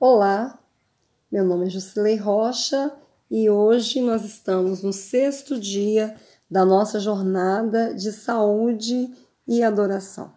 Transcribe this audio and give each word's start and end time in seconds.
Olá, 0.00 0.56
meu 1.28 1.44
nome 1.44 1.66
é 1.66 1.70
Jusilei 1.70 2.14
Rocha 2.14 2.92
e 3.28 3.50
hoje 3.50 4.00
nós 4.00 4.24
estamos 4.24 4.80
no 4.80 4.92
sexto 4.92 5.58
dia 5.58 6.14
da 6.48 6.64
nossa 6.64 7.00
jornada 7.00 7.92
de 7.92 8.12
saúde 8.12 9.12
e 9.44 9.60
adoração. 9.60 10.32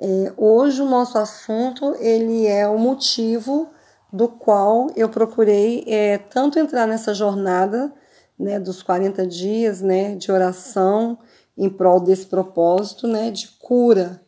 É, 0.00 0.32
hoje 0.38 0.80
o 0.80 0.88
nosso 0.88 1.18
assunto 1.18 1.96
ele 1.96 2.46
é 2.46 2.66
o 2.66 2.78
motivo 2.78 3.68
do 4.10 4.26
qual 4.26 4.86
eu 4.96 5.10
procurei 5.10 5.84
é, 5.86 6.16
tanto 6.16 6.58
entrar 6.58 6.86
nessa 6.86 7.12
jornada 7.12 7.92
né, 8.38 8.58
dos 8.58 8.82
40 8.82 9.26
dias 9.26 9.82
né, 9.82 10.14
de 10.14 10.32
oração 10.32 11.18
em 11.58 11.68
prol 11.68 12.00
desse 12.00 12.24
propósito 12.24 13.06
né, 13.06 13.30
de 13.30 13.48
cura 13.58 14.18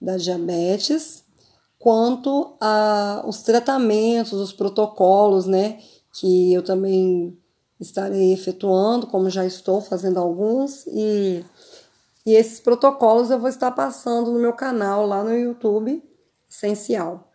da 0.00 0.16
diabetes 0.16 1.23
quanto 1.84 2.56
aos 2.58 3.42
tratamentos, 3.42 4.32
os 4.32 4.54
protocolos, 4.54 5.44
né, 5.44 5.80
que 6.14 6.50
eu 6.54 6.64
também 6.64 7.38
estarei 7.78 8.32
efetuando, 8.32 9.06
como 9.06 9.28
já 9.28 9.44
estou 9.44 9.82
fazendo 9.82 10.18
alguns, 10.18 10.86
e, 10.86 11.44
e 12.24 12.32
esses 12.32 12.58
protocolos 12.58 13.30
eu 13.30 13.38
vou 13.38 13.50
estar 13.50 13.70
passando 13.70 14.32
no 14.32 14.38
meu 14.38 14.54
canal 14.54 15.04
lá 15.04 15.22
no 15.22 15.36
YouTube, 15.36 16.02
Essencial, 16.48 17.30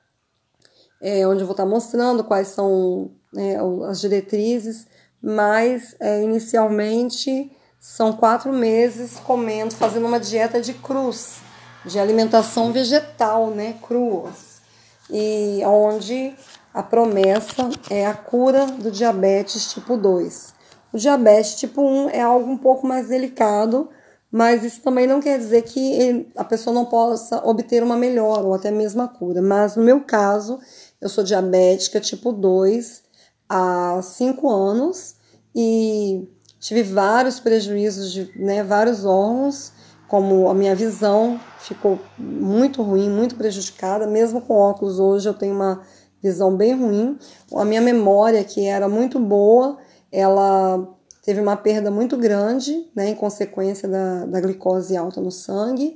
é, 1.00 1.28
onde 1.28 1.42
eu 1.42 1.46
vou 1.46 1.54
estar 1.54 1.68
mostrando 1.68 2.24
quais 2.24 2.48
são 2.48 3.12
né, 3.32 3.56
as 3.88 4.02
diretrizes, 4.02 4.88
mas 5.22 5.96
é, 6.00 6.24
inicialmente 6.24 7.56
são 7.80 8.14
quatro 8.14 8.52
meses 8.52 9.20
comendo, 9.20 9.76
fazendo 9.76 10.08
uma 10.08 10.20
dieta 10.20 10.60
de 10.60 10.74
cruz, 10.74 11.38
de 11.86 12.00
alimentação 12.00 12.72
vegetal, 12.72 13.52
né, 13.52 13.76
cruas, 13.82 14.62
e 15.10 15.62
onde 15.66 16.34
a 16.74 16.84
promessa 16.84 17.70
é 17.90 18.06
a 18.06 18.14
cura 18.14 18.66
do 18.66 18.92
diabetes 18.92 19.72
tipo 19.72 19.98
2. 19.98 20.54
O 20.94 20.98
diabetes 20.98 21.56
tipo 21.56 21.82
1 21.82 22.10
é 22.10 22.22
algo 22.22 22.50
um 22.52 22.58
pouco 22.58 22.86
mais 22.86 23.08
delicado, 23.08 23.90
mas 24.32 24.64
isso 24.64 24.82
também 24.82 25.08
não 25.08 25.20
quer 25.20 25.40
dizer 25.40 25.64
que 25.64 26.28
a 26.36 26.44
pessoa 26.44 26.74
não 26.74 26.86
possa 26.86 27.44
obter 27.44 27.82
uma 27.82 27.98
melhora 27.98 28.44
ou 28.44 28.54
até 28.54 28.70
mesmo 28.70 29.02
a 29.02 29.08
cura. 29.08 29.42
Mas 29.42 29.76
no 29.76 29.84
meu 29.84 30.02
caso, 30.02 30.60
eu 31.02 31.10
sou 31.10 31.24
diabética 31.24 32.00
tipo 32.00 32.32
2 32.32 33.02
há 33.48 34.00
5 34.04 34.50
anos 34.50 35.16
e 35.56 36.28
tive 36.60 36.84
vários 36.84 37.40
prejuízos 37.40 38.12
de 38.12 38.32
né, 38.36 38.64
vários 38.64 39.04
órgãos 39.06 39.72
como 40.10 40.50
a 40.50 40.56
minha 40.56 40.76
visão 40.76 41.40
ficou 41.60 42.00
muito 42.18 42.82
ruim, 42.82 43.08
muito 43.08 43.36
prejudicada, 43.36 44.08
mesmo 44.08 44.42
com 44.42 44.56
óculos 44.56 45.00
hoje 45.00 45.30
eu 45.30 45.36
tenho 45.36 45.54
uma 45.54 45.82
visão 46.22 46.58
bem 46.58 46.74
ruim. 46.74 47.18
A 47.56 47.64
minha 47.64 47.80
memória, 47.80 48.44
que 48.44 48.66
era 48.66 48.90
muito 48.90 49.20
boa, 49.20 49.78
ela 50.12 50.86
teve 51.24 51.40
uma 51.40 51.56
perda 51.56 51.92
muito 51.92 52.18
grande, 52.18 52.90
né, 52.96 53.10
em 53.10 53.16
consequência 53.16 53.88
da, 53.88 54.26
da 54.26 54.42
glicose 54.42 54.98
alta 54.98 55.22
no 55.22 55.32
sangue. 55.32 55.96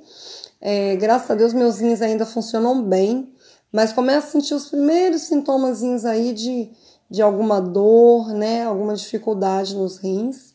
É, 0.61 0.95
graças 0.95 1.31
a 1.31 1.36
Deus 1.36 1.52
meus 1.52 1.80
rins 1.80 2.00
ainda 2.00 2.23
funcionam 2.23 2.83
bem, 2.83 3.33
mas 3.72 3.92
começo 3.92 4.27
a 4.27 4.31
sentir 4.31 4.53
os 4.53 4.70
primeiros 4.70 5.23
sintomas 5.23 5.81
aí 6.05 6.33
de, 6.33 6.70
de 7.09 7.22
alguma 7.23 7.59
dor, 7.59 8.30
né, 8.30 8.64
alguma 8.64 8.94
dificuldade 8.94 9.75
nos 9.75 9.98
rins. 9.98 10.53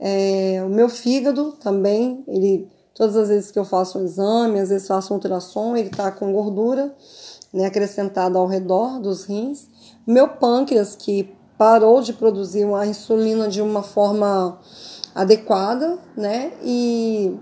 É, 0.00 0.62
o 0.64 0.70
meu 0.70 0.88
fígado 0.88 1.52
também, 1.60 2.24
ele 2.26 2.66
Todas 2.94 3.16
as 3.16 3.28
vezes 3.28 3.50
que 3.50 3.58
eu 3.58 3.64
faço 3.64 3.98
um 3.98 4.04
exame, 4.04 4.60
às 4.60 4.68
vezes 4.68 4.86
faço 4.86 5.12
um 5.12 5.16
ultrassom, 5.16 5.76
ele 5.76 5.88
está 5.88 6.12
com 6.12 6.32
gordura 6.32 6.94
né, 7.52 7.66
acrescentada 7.66 8.38
ao 8.38 8.46
redor 8.46 9.00
dos 9.00 9.24
rins. 9.24 9.68
Meu 10.06 10.28
pâncreas, 10.28 10.94
que 10.94 11.34
parou 11.58 12.00
de 12.00 12.12
produzir 12.12 12.64
uma 12.64 12.86
insulina 12.86 13.48
de 13.48 13.60
uma 13.60 13.82
forma 13.82 14.58
adequada, 15.14 15.98
né? 16.16 16.52
E 16.62 17.36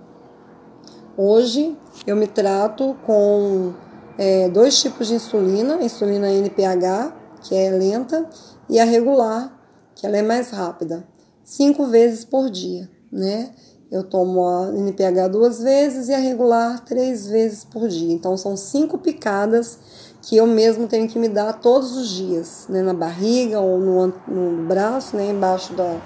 hoje 1.17 1.77
eu 2.07 2.15
me 2.15 2.27
trato 2.27 2.97
com 3.07 3.73
é, 4.19 4.49
dois 4.49 4.81
tipos 4.81 5.09
de 5.09 5.15
insulina, 5.15 5.83
insulina 5.83 6.31
NPH, 6.31 7.13
que 7.43 7.55
é 7.55 7.71
lenta, 7.71 8.29
e 8.69 8.79
a 8.79 8.85
regular, 8.85 9.59
que 9.95 10.07
ela 10.07 10.17
é 10.17 10.23
mais 10.23 10.51
rápida, 10.51 11.07
cinco 11.43 11.87
vezes 11.87 12.25
por 12.25 12.51
dia, 12.51 12.89
né? 13.11 13.51
Eu 13.93 14.03
tomo 14.03 14.49
a 14.49 14.73
NPH 14.75 15.29
duas 15.31 15.63
vezes 15.63 16.09
e 16.09 16.15
a 16.15 16.19
regular 16.19 16.81
três 16.81 17.29
vezes 17.29 17.63
por 17.63 17.87
dia. 17.89 18.11
Então 18.11 18.39
são 18.39 18.57
cinco 18.57 18.97
picadas 18.97 19.79
que 20.23 20.35
eu 20.35 20.47
mesmo 20.47 20.89
tenho 20.89 21.07
que 21.07 21.19
me 21.19 21.29
dar 21.29 21.53
todos 21.61 21.95
os 21.95 22.09
dias, 22.09 22.67
né, 22.71 22.81
na 22.81 22.95
barriga 22.95 23.61
ou 23.61 23.79
no, 23.79 24.15
no 24.27 24.67
braço, 24.67 25.15
né, 25.15 25.29
embaixo 25.31 25.75
da 25.75 25.97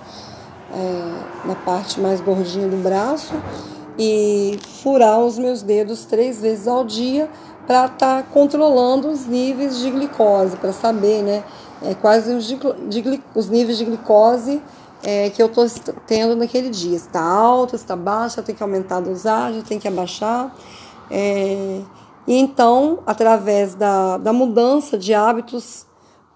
é, 0.72 1.46
na 1.46 1.54
parte 1.54 2.00
mais 2.00 2.20
gordinha 2.20 2.66
do 2.66 2.76
braço 2.76 3.32
e 3.96 4.58
furar 4.82 5.20
os 5.20 5.38
meus 5.38 5.62
dedos 5.62 6.04
três 6.04 6.40
vezes 6.40 6.66
ao 6.66 6.84
dia 6.84 7.30
para 7.68 7.86
estar 7.86 8.22
tá 8.22 8.28
controlando 8.32 9.08
os 9.08 9.26
níveis 9.26 9.78
de 9.78 9.90
glicose, 9.90 10.56
para 10.56 10.72
saber, 10.72 11.22
né, 11.22 11.44
é, 11.82 11.94
quais 11.94 12.26
os, 12.26 12.44
de, 12.44 12.58
de, 12.88 13.22
os 13.32 13.48
níveis 13.48 13.78
de 13.78 13.84
glicose 13.84 14.60
é, 15.02 15.30
que 15.30 15.42
eu 15.42 15.46
estou 15.46 15.66
tendo 16.06 16.36
naquele 16.36 16.70
dia. 16.70 16.96
Está 16.96 17.22
alta, 17.22 17.76
está 17.76 17.96
baixa, 17.96 18.42
tem 18.42 18.54
que 18.54 18.62
aumentar 18.62 18.98
a 18.98 19.00
dosagem, 19.00 19.62
tem 19.62 19.78
que 19.78 19.88
abaixar. 19.88 20.54
É, 21.10 21.80
e 22.26 22.34
então, 22.34 23.00
através 23.06 23.74
da, 23.74 24.18
da 24.18 24.32
mudança 24.32 24.98
de 24.98 25.14
hábitos, 25.14 25.86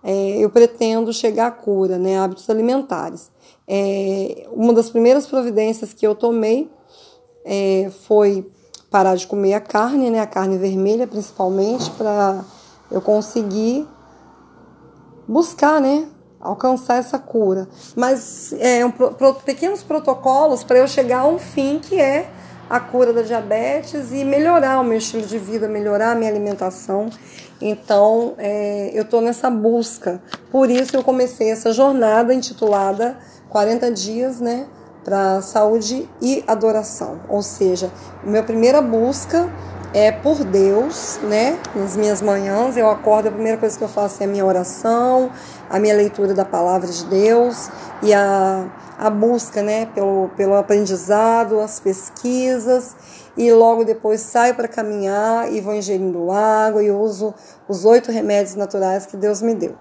é, 0.03 0.39
eu 0.39 0.49
pretendo 0.49 1.13
chegar 1.13 1.49
à 1.49 1.51
cura, 1.51 1.99
né, 1.99 2.19
hábitos 2.19 2.49
alimentares. 2.49 3.31
É, 3.67 4.49
uma 4.53 4.73
das 4.73 4.89
primeiras 4.89 5.27
providências 5.27 5.93
que 5.93 6.07
eu 6.07 6.15
tomei 6.15 6.71
é, 7.45 7.91
foi 8.07 8.47
parar 8.91 9.15
de 9.15 9.27
comer 9.27 9.55
a 9.55 9.61
carne, 9.61 10.11
né, 10.11 10.21
a 10.21 10.27
carne 10.27 10.59
vermelha 10.59 11.07
principalmente, 11.07 11.91
para 11.93 12.45
eu 12.91 13.01
conseguir 13.01 13.87
buscar, 15.27 15.81
né, 15.81 16.09
alcançar 16.41 16.97
essa 16.97 17.19
cura. 17.19 17.69
Mas 17.95 18.53
é 18.59 18.85
um, 18.85 18.91
pro, 18.91 19.35
pequenos 19.35 19.83
protocolos 19.83 20.65
para 20.65 20.79
eu 20.79 20.89
chegar 20.89 21.21
a 21.21 21.27
um 21.27 21.39
fim 21.39 21.79
que 21.79 22.01
é 22.01 22.31
a 22.69 22.79
cura 22.79 23.13
da 23.13 23.23
diabetes 23.23 24.13
e 24.13 24.25
melhorar 24.25 24.81
o 24.81 24.85
meu 24.85 24.99
estilo 24.99 25.27
de 25.27 25.39
vida, 25.39 25.69
melhorar 25.69 26.13
a 26.13 26.15
minha 26.15 26.31
alimentação. 26.31 27.11
Então, 27.61 28.35
é, 28.39 28.91
eu 28.95 29.03
estou 29.03 29.21
nessa 29.21 29.51
busca. 29.51 30.23
Por 30.51 30.71
isso, 30.71 30.97
eu 30.97 31.03
comecei 31.03 31.51
essa 31.51 31.73
jornada 31.73 32.33
intitulada 32.33 33.19
40 33.51 33.91
Dias, 33.91 34.41
né? 34.41 34.67
Para 35.05 35.43
saúde 35.43 36.09
e 36.23 36.45
adoração. 36.47 37.21
Ou 37.29 37.43
seja, 37.43 37.91
minha 38.23 38.43
primeira 38.43 38.81
busca 38.81 39.51
é 39.93 40.13
por 40.13 40.45
Deus, 40.45 41.19
né? 41.23 41.59
Nas 41.75 41.97
minhas 41.97 42.23
manhãs 42.23 42.77
eu 42.77 42.89
acordo, 42.89 43.29
a 43.29 43.33
primeira 43.33 43.59
coisa 43.59 43.77
que 43.77 43.83
eu 43.83 43.89
faço 43.89 44.23
é 44.23 44.27
a 44.27 44.29
minha 44.29 44.45
oração, 44.45 45.31
a 45.69 45.79
minha 45.79 45.95
leitura 45.95 46.33
da 46.33 46.45
palavra 46.45 46.89
de 46.89 47.05
Deus 47.07 47.69
e 48.03 48.15
a, 48.15 48.71
a 48.97 49.11
busca, 49.11 49.63
né? 49.63 49.87
Pelo, 49.87 50.31
pelo 50.37 50.55
aprendizado, 50.55 51.59
as 51.59 51.81
pesquisas 51.81 52.95
e 53.37 53.51
logo 53.53 53.85
depois 53.85 54.21
saio 54.21 54.55
para 54.55 54.69
caminhar 54.69 55.53
e 55.53 55.61
vou 55.61 55.75
ingerindo 55.75 56.31
água 56.31 56.83
e 56.83 56.91
uso 56.91 57.35
os 57.69 57.85
oito 57.85 58.13
remédios 58.13 58.55
naturais 58.55 59.07
que 59.07 59.17
Deus 59.17 59.43
me 59.43 59.55
deu. 59.55 59.75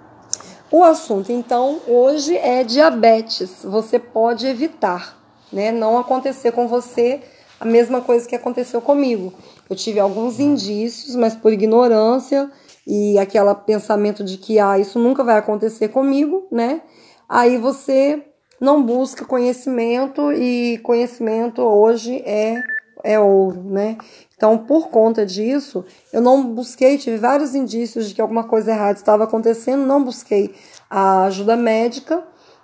O 0.71 0.83
assunto 0.83 1.31
então 1.31 1.79
hoje 1.87 2.35
é 2.35 2.63
diabetes. 2.63 3.63
Você 3.63 3.99
pode 3.99 4.47
evitar, 4.47 5.17
né? 5.53 5.71
Não 5.71 5.99
acontecer 5.99 6.51
com 6.51 6.67
você 6.67 7.21
a 7.59 7.65
mesma 7.65 8.01
coisa 8.01 8.27
que 8.27 8.35
aconteceu 8.35 8.81
comigo. 8.81 9.33
Eu 9.69 9.75
tive 9.75 9.99
alguns 9.99 10.39
indícios, 10.39 11.15
mas 11.15 11.35
por 11.35 11.53
ignorância 11.53 12.49
e 12.87 13.19
aquele 13.19 13.53
pensamento 13.53 14.23
de 14.23 14.37
que 14.37 14.59
ah, 14.59 14.79
isso 14.79 14.97
nunca 14.97 15.23
vai 15.23 15.37
acontecer 15.37 15.89
comigo, 15.89 16.47
né? 16.51 16.81
Aí 17.27 17.57
você 17.57 18.23
não 18.59 18.83
busca 18.83 19.23
conhecimento 19.23 20.33
e 20.33 20.79
conhecimento 20.79 21.61
hoje 21.61 22.21
é 22.25 22.61
é 23.03 23.19
ouro, 23.19 23.63
né? 23.63 23.97
Então, 24.35 24.57
por 24.57 24.89
conta 24.89 25.25
disso, 25.25 25.85
eu 26.11 26.21
não 26.21 26.53
busquei, 26.53 26.97
tive 26.97 27.17
vários 27.17 27.55
indícios 27.55 28.09
de 28.09 28.15
que 28.15 28.21
alguma 28.21 28.43
coisa 28.43 28.71
errada 28.71 28.97
estava 28.97 29.23
acontecendo, 29.23 29.85
não 29.85 30.03
busquei 30.03 30.53
a 30.89 31.23
ajuda 31.23 31.55
médica 31.55 32.23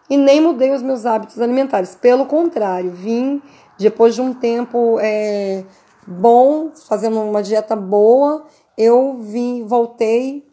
e 0.09 0.17
nem 0.17 0.41
mudei 0.41 0.71
os 0.71 0.81
meus 0.81 1.05
hábitos 1.05 1.39
alimentares. 1.39 1.95
Pelo 1.95 2.25
contrário, 2.25 2.91
vim 2.91 3.41
depois 3.77 4.15
de 4.15 4.21
um 4.21 4.33
tempo 4.33 4.97
é, 4.99 5.63
bom, 6.07 6.71
fazendo 6.87 7.19
uma 7.19 7.41
dieta 7.41 7.75
boa, 7.75 8.45
eu 8.77 9.17
vim, 9.21 9.65
voltei 9.65 10.45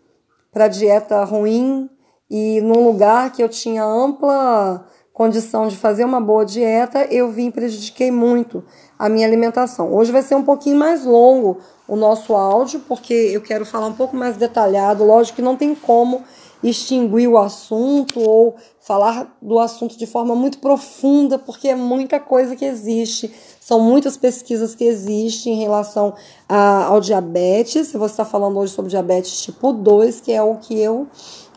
para 0.53 0.69
dieta 0.69 1.25
ruim 1.25 1.89
e 2.31 2.61
num 2.61 2.85
lugar 2.85 3.33
que 3.33 3.43
eu 3.43 3.49
tinha 3.49 3.85
ampla 3.85 4.87
condição 5.13 5.69
de 5.69 5.77
fazer 5.77 6.05
uma 6.05 6.21
boa 6.21 6.45
dieta, 6.45 7.05
eu 7.11 7.31
vim 7.31 7.51
prejudiquei 7.51 8.11
muito 8.11 8.65
a 8.99 9.09
minha 9.09 9.27
alimentação. 9.27 9.93
Hoje 9.95 10.11
vai 10.11 10.23
ser 10.23 10.35
um 10.35 10.43
pouquinho 10.43 10.79
mais 10.79 11.05
longo 11.05 11.59
o 11.87 11.97
nosso 11.97 12.35
áudio, 12.35 12.81
porque 12.89 13.13
eu 13.13 13.43
quero 13.43 13.67
falar 13.67 13.87
um 13.87 13.93
pouco 13.93 14.17
mais 14.17 14.37
detalhado. 14.37 15.05
Lógico 15.05 15.37
que 15.37 15.43
não 15.43 15.57
tem 15.57 15.75
como 15.75 16.23
extinguir 16.63 17.27
o 17.27 17.39
assunto 17.39 18.21
ou 18.21 18.55
falar 18.81 19.37
do 19.41 19.59
assunto 19.59 19.97
de 19.97 20.07
forma 20.07 20.35
muito 20.35 20.59
profunda, 20.59 21.39
porque 21.39 21.69
é 21.69 21.75
muita 21.75 22.21
coisa 22.21 22.55
que 22.55 22.65
existe, 22.65 23.33
são 23.61 23.81
muitas 23.81 24.17
pesquisas 24.17 24.75
que 24.75 24.85
existem 24.85 25.55
em 25.55 25.61
relação 25.61 26.15
a, 26.49 26.85
ao 26.85 27.01
diabetes. 27.01 27.93
Você 27.93 28.13
está 28.13 28.25
falando 28.25 28.59
hoje 28.59 28.73
sobre 28.73 28.91
diabetes 28.91 29.43
tipo 29.43 29.73
2, 29.73 30.21
que 30.21 30.33
é 30.33 30.43
o 30.43 30.57
que 30.57 30.79
eu, 30.79 31.07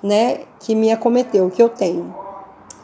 né, 0.01 0.41
que 0.59 0.73
me 0.73 0.91
acometeu, 0.91 1.49
que 1.51 1.61
eu 1.61 1.69
tenho. 1.69 2.15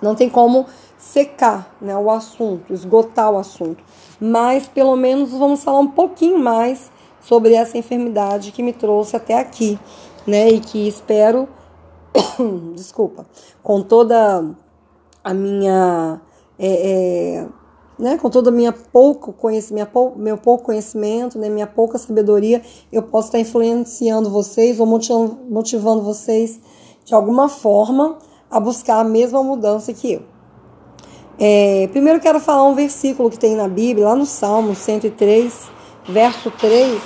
Não 0.01 0.15
tem 0.15 0.29
como 0.29 0.65
secar 0.97 1.75
né, 1.81 1.95
o 1.97 2.09
assunto, 2.09 2.73
esgotar 2.73 3.31
o 3.31 3.37
assunto, 3.37 3.83
mas 4.19 4.67
pelo 4.67 4.95
menos 4.95 5.31
vamos 5.31 5.63
falar 5.63 5.79
um 5.79 5.87
pouquinho 5.87 6.37
mais 6.37 6.91
sobre 7.21 7.53
essa 7.53 7.77
enfermidade 7.77 8.51
que 8.51 8.63
me 8.63 8.73
trouxe 8.73 9.15
até 9.15 9.37
aqui, 9.37 9.79
né, 10.25 10.49
e 10.49 10.59
que 10.59 10.87
espero, 10.87 11.47
desculpa, 12.75 13.25
com 13.63 13.81
toda 13.81 14.45
a 15.23 15.33
minha 15.33 16.21
é, 16.57 16.67
é, 16.67 17.47
né, 18.01 18.17
com 18.17 18.29
toda 18.29 18.49
a 18.49 18.53
minha 18.53 18.73
pouco 18.73 19.31
conhecimento, 19.31 20.13
meu 20.15 20.35
pouco 20.35 20.65
conhecimento, 20.65 21.37
né, 21.37 21.49
minha 21.49 21.67
pouca 21.67 21.99
sabedoria, 21.99 22.61
eu 22.91 23.03
posso 23.03 23.27
estar 23.27 23.39
influenciando 23.39 24.29
vocês 24.29 24.79
ou 24.79 24.87
motivando, 24.87 25.37
motivando 25.47 26.01
vocês 26.01 26.59
de 27.05 27.13
alguma 27.13 27.47
forma 27.47 28.17
a 28.49 28.59
buscar 28.59 28.99
a 28.99 29.03
mesma 29.03 29.43
mudança 29.43 29.93
que 29.93 30.13
eu. 30.13 30.21
É, 31.39 31.87
primeiro 31.91 32.19
quero 32.19 32.39
falar 32.39 32.63
um 32.63 32.75
versículo 32.75 33.29
que 33.29 33.37
tem 33.37 33.55
na 33.55 33.67
Bíblia, 33.67 34.07
lá 34.07 34.15
no 34.15 34.25
Salmo 34.25 34.75
103, 34.75 35.69
verso 36.09 36.51
3, 36.51 37.01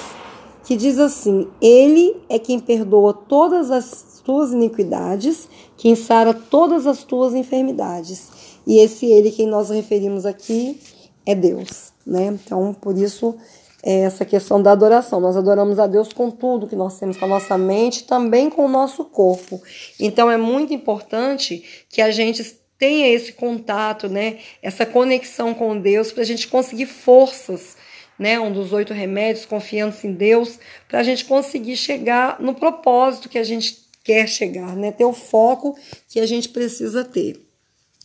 que 0.63 0.75
diz 0.75 0.97
assim: 0.97 1.47
Ele 1.61 2.21
é 2.27 2.39
quem 2.39 2.59
perdoa 2.59 3.13
todas 3.13 3.69
as 3.69 4.14
tuas 4.25 4.51
iniquidades, 4.51 5.47
quem 5.77 5.95
sara 5.95 6.33
todas 6.33 6.87
as 6.87 7.03
tuas 7.03 7.33
enfermidades. 7.33 8.29
E 8.67 8.79
esse 8.79 9.05
ele 9.05 9.31
que 9.31 9.45
nós 9.45 9.69
referimos 9.69 10.25
aqui 10.25 10.79
é 11.25 11.35
Deus, 11.35 11.93
né? 12.05 12.25
Então, 12.25 12.73
por 12.73 12.97
isso 12.97 13.35
é 13.83 14.01
essa 14.01 14.25
questão 14.25 14.61
da 14.61 14.71
adoração. 14.71 15.21
Nós 15.21 15.37
adoramos 15.37 15.77
a 15.77 15.85
Deus 15.85 16.11
com 16.11 16.31
tudo 16.31 16.67
que 16.67 16.75
nós 16.75 16.97
temos 16.99 17.17
com 17.17 17.25
a 17.25 17.27
nossa 17.27 17.55
mente, 17.55 18.05
também 18.05 18.49
com 18.49 18.65
o 18.65 18.67
nosso 18.69 19.05
corpo. 19.05 19.61
Então, 19.99 20.29
é 20.29 20.37
muito 20.37 20.73
importante 20.73 21.85
que 21.87 22.01
a 22.01 22.09
gente 22.09 22.43
tenha 22.79 23.07
esse 23.07 23.33
contato, 23.33 24.09
né? 24.09 24.39
Essa 24.61 24.85
conexão 24.85 25.53
com 25.53 25.79
Deus 25.79 26.11
para 26.11 26.23
a 26.23 26.25
gente 26.25 26.47
conseguir 26.47 26.87
forças, 26.87 27.77
né? 28.17 28.39
Um 28.39 28.51
dos 28.51 28.73
oito 28.73 28.91
remédios, 28.93 29.45
confiança 29.45 30.07
em 30.07 30.13
Deus, 30.13 30.57
para 30.87 30.99
a 30.99 31.03
gente 31.03 31.25
conseguir 31.25 31.77
chegar 31.77 32.41
no 32.41 32.55
propósito 32.55 33.29
que 33.29 33.37
a 33.37 33.43
gente 33.43 33.84
quer 34.05 34.29
chegar, 34.29 34.75
né? 34.77 34.91
Ter 34.91 35.03
o 35.03 35.11
foco 35.11 35.75
que 36.07 36.19
a 36.19 36.25
gente 36.27 36.47
precisa 36.47 37.03
ter. 37.03 37.43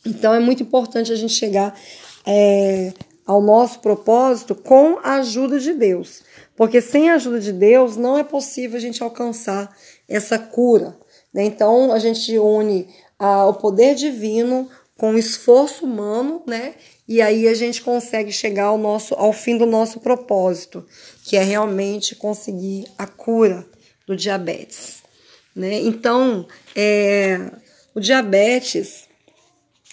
Então 0.05 0.35
é 0.35 0.41
muito 0.41 0.63
importante 0.63 1.13
a 1.13 1.17
gente 1.17 1.35
chegar 1.35 1.79
é, 2.27 2.93
ao 3.27 3.43
nosso 3.43 3.81
propósito 3.81 4.55
com 4.55 4.99
a 5.03 5.17
ajuda 5.17 5.61
de 5.61 5.75
Deus, 5.75 6.23
porque 6.57 6.81
sem 6.81 7.11
a 7.11 7.15
ajuda 7.15 7.39
de 7.39 7.53
Deus 7.53 7.97
não 7.97 8.17
é 8.17 8.25
possível 8.25 8.79
a 8.79 8.81
gente 8.81 9.03
alcançar 9.03 9.77
essa 10.09 10.39
cura. 10.39 10.97
Né? 11.33 11.45
Então 11.45 11.93
a 11.93 11.99
gente 11.99 12.37
une 12.39 12.89
a, 13.19 13.47
o 13.47 13.55
poder 13.55 13.95
divino 13.95 14.69
com 14.97 15.13
o 15.13 15.19
esforço 15.19 15.85
humano, 15.85 16.43
né? 16.47 16.75
E 17.07 17.21
aí 17.21 17.49
a 17.49 17.55
gente 17.55 17.83
consegue 17.83 18.31
chegar 18.31 18.67
ao 18.67 18.79
nosso 18.79 19.15
ao 19.15 19.33
fim 19.33 19.59
do 19.59 19.67
nosso 19.67 20.01
propósito, 20.01 20.87
que 21.25 21.37
é 21.37 21.43
realmente 21.43 22.15
conseguir 22.15 22.87
a 22.97 23.07
cura 23.07 23.67
do 24.07 24.17
diabetes, 24.17 25.00
né? 25.55 25.81
Então, 25.81 26.47
é, 26.75 27.51
o 27.95 28.01
diabetes 28.01 29.09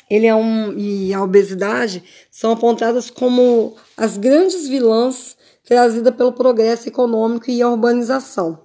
ele 0.10 0.26
é 0.26 0.36
um 0.36 0.74
e 0.78 1.14
a 1.14 1.22
obesidade 1.22 2.04
são 2.32 2.52
apontadas 2.52 3.10
como 3.10 3.76
as 3.96 4.18
grandes 4.18 4.68
vilãs 4.68 5.36
trazidas 5.66 6.16
pelo 6.16 6.32
progresso 6.32 6.88
econômico 6.88 7.52
e 7.52 7.62
a 7.62 7.70
urbanização. 7.70 8.60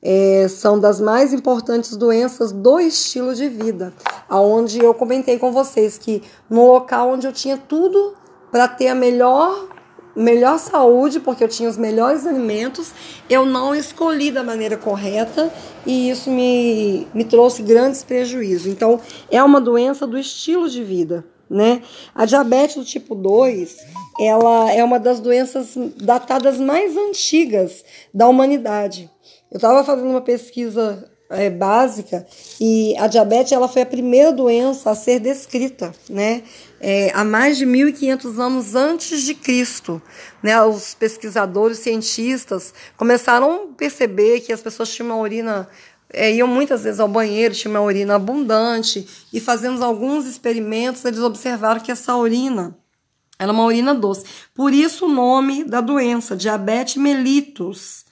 É, 0.00 0.46
são 0.48 0.78
das 0.78 1.00
mais 1.00 1.32
importantes 1.32 1.96
doenças 1.96 2.52
do 2.52 2.78
estilo 2.78 3.34
de 3.34 3.48
vida, 3.48 3.92
aonde 4.28 4.78
eu 4.78 4.94
comentei 4.94 5.38
com 5.38 5.50
vocês 5.50 5.98
que 5.98 6.22
no 6.48 6.66
local 6.66 7.10
onde 7.10 7.26
eu 7.26 7.32
tinha 7.32 7.56
tudo 7.56 8.14
para 8.52 8.68
ter 8.68 8.88
a 8.88 8.94
melhor 8.94 9.68
melhor 10.16 10.58
saúde, 10.58 11.20
porque 11.20 11.44
eu 11.44 11.48
tinha 11.48 11.68
os 11.68 11.76
melhores 11.76 12.26
alimentos, 12.26 12.92
eu 13.28 13.44
não 13.44 13.74
escolhi 13.74 14.30
da 14.30 14.42
maneira 14.42 14.76
correta 14.76 15.52
e 15.84 16.10
isso 16.10 16.30
me, 16.30 17.06
me 17.12 17.24
trouxe 17.24 17.62
grandes 17.62 18.02
prejuízos. 18.02 18.66
Então, 18.66 19.00
é 19.30 19.42
uma 19.42 19.60
doença 19.60 20.06
do 20.06 20.18
estilo 20.18 20.68
de 20.68 20.82
vida, 20.82 21.24
né? 21.48 21.82
A 22.14 22.24
diabetes 22.24 22.76
do 22.76 22.84
tipo 22.84 23.14
2, 23.14 23.76
ela 24.18 24.72
é 24.72 24.82
uma 24.82 24.98
das 24.98 25.20
doenças 25.20 25.76
datadas 25.96 26.58
mais 26.58 26.96
antigas 26.96 27.84
da 28.12 28.26
humanidade. 28.26 29.10
Eu 29.50 29.56
estava 29.56 29.84
fazendo 29.84 30.10
uma 30.10 30.22
pesquisa 30.22 31.08
é, 31.30 31.50
básica 31.50 32.26
e 32.60 32.96
a 32.98 33.06
diabetes 33.06 33.52
ela 33.52 33.68
foi 33.68 33.82
a 33.82 33.86
primeira 33.86 34.32
doença 34.32 34.90
a 34.90 34.94
ser 34.94 35.20
descrita, 35.20 35.92
né? 36.08 36.42
É, 36.78 37.10
há 37.14 37.24
mais 37.24 37.56
de 37.56 37.66
1.500 37.66 38.38
anos 38.38 38.74
antes 38.74 39.22
de 39.22 39.34
Cristo, 39.34 40.00
né? 40.42 40.60
Os 40.62 40.94
pesquisadores, 40.94 41.78
cientistas 41.78 42.74
começaram 42.96 43.70
a 43.70 43.74
perceber 43.74 44.40
que 44.40 44.52
as 44.52 44.60
pessoas 44.60 44.92
tinham 44.92 45.10
uma 45.10 45.20
urina 45.20 45.68
é, 46.12 46.32
iam 46.32 46.46
muitas 46.46 46.84
vezes 46.84 47.00
ao 47.00 47.08
banheiro, 47.08 47.54
tinham 47.54 47.74
uma 47.74 47.82
urina 47.82 48.14
abundante 48.14 49.06
e 49.32 49.40
fazendo 49.40 49.84
alguns 49.84 50.26
experimentos 50.26 51.04
eles 51.04 51.20
observaram 51.20 51.80
que 51.80 51.90
essa 51.90 52.14
urina 52.14 52.76
era 53.38 53.52
uma 53.52 53.64
urina 53.64 53.94
doce. 53.94 54.24
Por 54.54 54.72
isso 54.72 55.06
o 55.06 55.12
nome 55.12 55.64
da 55.64 55.80
doença, 55.80 56.36
diabetes 56.36 56.96
mellitus 56.96 58.05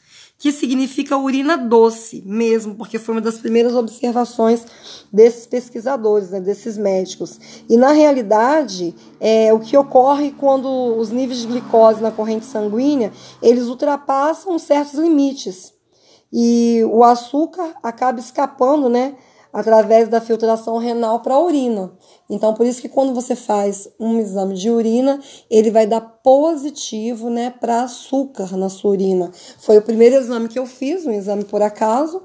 que 0.44 0.52
significa 0.52 1.17
urina 1.17 1.56
doce 1.56 2.23
mesmo, 2.26 2.75
porque 2.75 2.99
foi 2.99 3.14
uma 3.14 3.20
das 3.23 3.38
primeiras 3.38 3.75
observações 3.75 4.67
desses 5.11 5.46
pesquisadores, 5.46 6.29
né, 6.29 6.38
desses 6.38 6.76
médicos. 6.76 7.41
E 7.67 7.79
na 7.79 7.93
realidade, 7.93 8.94
é, 9.19 9.55
o 9.55 9.58
que 9.58 9.75
ocorre 9.75 10.32
quando 10.32 10.69
os 10.99 11.08
níveis 11.08 11.38
de 11.38 11.46
glicose 11.46 12.02
na 12.02 12.11
corrente 12.11 12.44
sanguínea 12.44 13.11
eles 13.41 13.69
ultrapassam 13.69 14.58
certos 14.58 14.99
limites 15.00 15.73
e 16.31 16.82
o 16.93 17.02
açúcar 17.02 17.73
acaba 17.82 18.20
escapando, 18.20 18.90
né, 18.90 19.17
através 19.55 20.09
da 20.09 20.21
filtração 20.21 20.78
renal 20.78 21.21
para 21.21 21.35
a 21.35 21.40
urina. 21.40 21.93
Então, 22.28 22.52
por 22.52 22.67
isso 22.67 22.83
que 22.83 22.88
quando 22.88 23.14
você 23.14 23.37
faz 23.37 23.88
um 24.00 24.19
exame 24.19 24.55
de 24.55 24.69
urina, 24.69 25.21
ele 25.49 25.71
vai 25.71 25.87
dar 25.87 26.00
positivo, 26.00 27.31
né, 27.31 27.55
para 27.61 27.85
açúcar 27.85 28.57
na 28.57 28.69
sua 28.69 28.90
urina. 28.90 29.31
Foi 29.59 29.78
o 29.78 29.83
primeiro 29.83 30.17
exame 30.17 30.49
que 30.49 30.59
eu 30.59 30.67
fiz, 30.67 31.07
um 31.07 31.12
exame 31.12 31.45
por 31.45 31.62
acaso, 31.62 32.21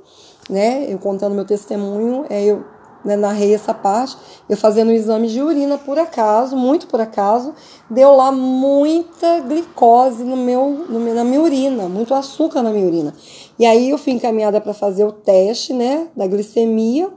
né, 0.49 0.91
eu 0.91 0.97
contando 0.97 1.35
meu 1.35 1.45
testemunho, 1.45 2.25
é, 2.31 2.43
eu 2.43 2.65
né, 3.03 3.15
narrei 3.15 3.53
essa 3.53 3.73
parte, 3.73 4.17
eu 4.47 4.57
fazendo 4.57 4.89
um 4.89 4.93
exame 4.93 5.27
de 5.27 5.41
urina 5.41 5.77
por 5.77 5.97
acaso, 5.97 6.55
muito 6.55 6.87
por 6.87 6.99
acaso, 6.99 7.53
deu 7.89 8.15
lá 8.15 8.31
muita 8.31 9.39
glicose 9.41 10.23
no 10.23 10.35
meu, 10.35 10.85
no, 10.89 11.13
na 11.13 11.23
minha 11.23 11.41
urina, 11.41 11.87
muito 11.87 12.13
açúcar 12.13 12.61
na 12.61 12.71
minha 12.71 12.85
urina. 12.85 13.13
E 13.57 13.65
aí 13.65 13.89
eu 13.89 13.97
fui 13.97 14.13
encaminhada 14.13 14.59
para 14.59 14.73
fazer 14.73 15.05
o 15.05 15.11
teste, 15.11 15.73
né, 15.73 16.07
da 16.15 16.27
glicemia 16.27 17.09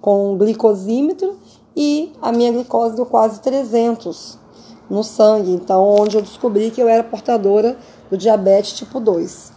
com 0.00 0.36
glicosímetro 0.36 1.38
e 1.76 2.12
a 2.20 2.32
minha 2.32 2.52
glicose 2.52 2.96
deu 2.96 3.06
quase 3.06 3.40
300 3.40 4.38
no 4.88 5.04
sangue, 5.04 5.52
então 5.52 5.82
onde 5.84 6.16
eu 6.16 6.22
descobri 6.22 6.70
que 6.70 6.82
eu 6.82 6.88
era 6.88 7.04
portadora 7.04 7.76
do 8.10 8.16
diabetes 8.16 8.72
tipo 8.72 8.98
2, 8.98 9.52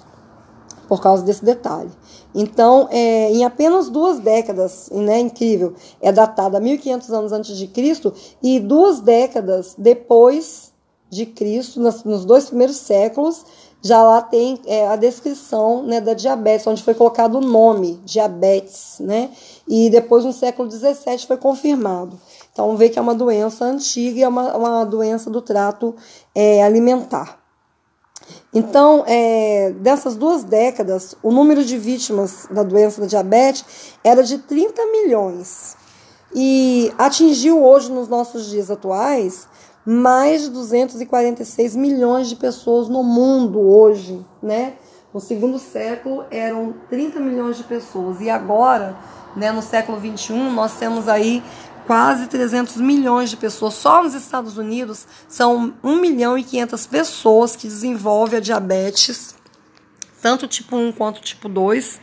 por 0.88 1.02
causa 1.02 1.24
desse 1.24 1.44
detalhe. 1.44 1.92
Então, 2.34 2.88
é, 2.92 3.32
em 3.32 3.46
apenas 3.46 3.90
duas 3.90 4.20
décadas, 4.20 4.90
né, 4.92 5.20
incrível, 5.20 5.74
é 6.02 6.12
datada 6.12 6.60
1500 6.60 7.12
anos 7.12 7.32
antes 7.32 7.58
de 7.58 7.68
Cristo 7.68 8.14
e 8.42 8.60
duas 8.60 9.00
décadas 9.00 9.76
depois 9.78 10.74
de 11.10 11.28
Cristo, 11.28 11.80
nos, 11.80 12.04
nos 12.04 12.26
dois 12.26 12.46
primeiros 12.46 12.78
séculos, 12.78 13.46
já 13.86 14.02
lá 14.02 14.22
tem 14.22 14.60
é, 14.66 14.88
a 14.88 14.96
descrição 14.96 15.84
né, 15.84 16.00
da 16.00 16.14
diabetes, 16.14 16.66
onde 16.66 16.82
foi 16.82 16.94
colocado 16.94 17.36
o 17.36 17.42
nome 17.42 18.00
diabetes, 18.06 18.96
né? 19.00 19.30
E 19.68 19.90
depois 19.90 20.24
no 20.24 20.32
século 20.32 20.72
XVII 20.72 21.28
foi 21.28 21.36
confirmado. 21.36 22.18
Então 22.52 22.78
vê 22.78 22.88
que 22.88 22.98
é 22.98 23.02
uma 23.02 23.14
doença 23.14 23.66
antiga 23.66 24.20
e 24.20 24.24
é 24.24 24.28
uma, 24.28 24.56
uma 24.56 24.86
doença 24.86 25.30
do 25.30 25.42
trato 25.42 25.94
é, 26.34 26.64
alimentar. 26.64 27.43
Então, 28.54 29.04
é, 29.08 29.74
dessas 29.78 30.16
duas 30.16 30.44
décadas, 30.44 31.16
o 31.24 31.32
número 31.32 31.64
de 31.64 31.78
vítimas 31.78 32.48
da 32.52 32.64
doença 32.64 33.02
da 33.02 33.08
diabetes 33.08 33.66
era 34.04 34.24
de 34.24 34.38
30 34.38 34.86
milhões. 34.88 35.76
E 36.36 36.92
atingiu 36.98 37.64
hoje, 37.64 37.92
nos 37.92 38.08
nossos 38.08 38.50
dias 38.50 38.70
atuais, 38.70 39.48
mais 39.86 40.44
de 40.44 40.50
246 40.50 41.76
milhões 41.76 42.30
de 42.30 42.36
pessoas 42.36 42.88
no 42.88 43.04
mundo 43.04 43.60
hoje, 43.60 44.26
né? 44.42 44.74
No 45.14 45.20
segundo 45.20 45.60
século 45.60 46.26
eram 46.32 46.74
30 46.90 47.20
milhões 47.20 47.58
de 47.58 47.64
pessoas 47.64 48.20
e 48.20 48.32
agora, 48.32 48.98
né, 49.36 49.52
no 49.52 49.62
século 49.62 50.00
21, 50.00 50.52
nós 50.52 50.74
temos 50.78 51.08
aí 51.08 51.44
quase 51.86 52.28
300 52.28 52.78
milhões 52.78 53.30
de 53.30 53.38
pessoas. 53.38 53.74
Só 53.76 54.04
nos 54.04 54.14
Estados 54.14 54.58
Unidos 54.58 55.08
são 55.28 55.74
1 55.84 55.96
milhão 56.00 56.38
e 56.38 56.44
500 56.44 56.88
pessoas 56.88 57.56
que 57.56 57.68
desenvolvem 57.68 58.38
a 58.38 58.42
diabetes, 58.42 59.36
tanto 60.22 60.48
tipo 60.48 60.76
1 60.76 60.92
quanto 60.94 61.22
tipo 61.22 61.48
2, 61.48 62.00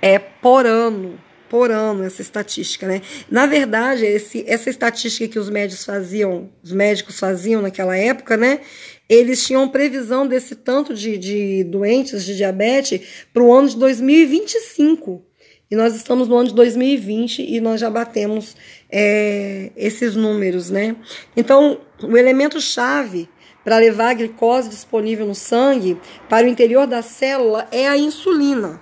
é, 0.00 0.18
por 0.18 0.66
ano. 0.66 1.18
Por 1.48 1.70
ano, 1.70 2.04
essa 2.04 2.20
estatística, 2.20 2.86
né? 2.86 3.00
Na 3.30 3.46
verdade, 3.46 4.04
esse, 4.04 4.44
essa 4.46 4.68
estatística 4.68 5.26
que 5.26 5.38
os 5.38 5.48
médicos 5.48 5.82
faziam, 5.82 6.50
os 6.62 6.72
médicos 6.72 7.18
faziam 7.18 7.62
naquela 7.62 7.96
época, 7.96 8.36
né? 8.36 8.60
Eles 9.08 9.46
tinham 9.46 9.66
previsão 9.66 10.26
desse 10.26 10.54
tanto 10.54 10.94
de, 10.94 11.16
de 11.16 11.64
doentes 11.64 12.22
de 12.22 12.36
diabetes 12.36 13.00
para 13.32 13.42
o 13.42 13.50
ano 13.50 13.66
de 13.66 13.78
2025. 13.78 15.24
E 15.70 15.76
nós 15.76 15.94
estamos 15.94 16.28
no 16.28 16.36
ano 16.36 16.48
de 16.48 16.54
2020 16.54 17.42
e 17.42 17.60
nós 17.60 17.78
já 17.78 17.90
batemos 17.90 18.56
é, 18.90 19.70
esses 19.76 20.16
números, 20.16 20.70
né? 20.70 20.96
Então, 21.36 21.78
o 22.02 22.16
elemento 22.16 22.58
chave 22.58 23.28
para 23.62 23.76
levar 23.76 24.10
a 24.10 24.14
glicose 24.14 24.70
disponível 24.70 25.26
no 25.26 25.34
sangue 25.34 26.00
para 26.26 26.46
o 26.46 26.48
interior 26.48 26.86
da 26.86 27.02
célula 27.02 27.68
é 27.70 27.86
a 27.86 27.98
insulina. 27.98 28.80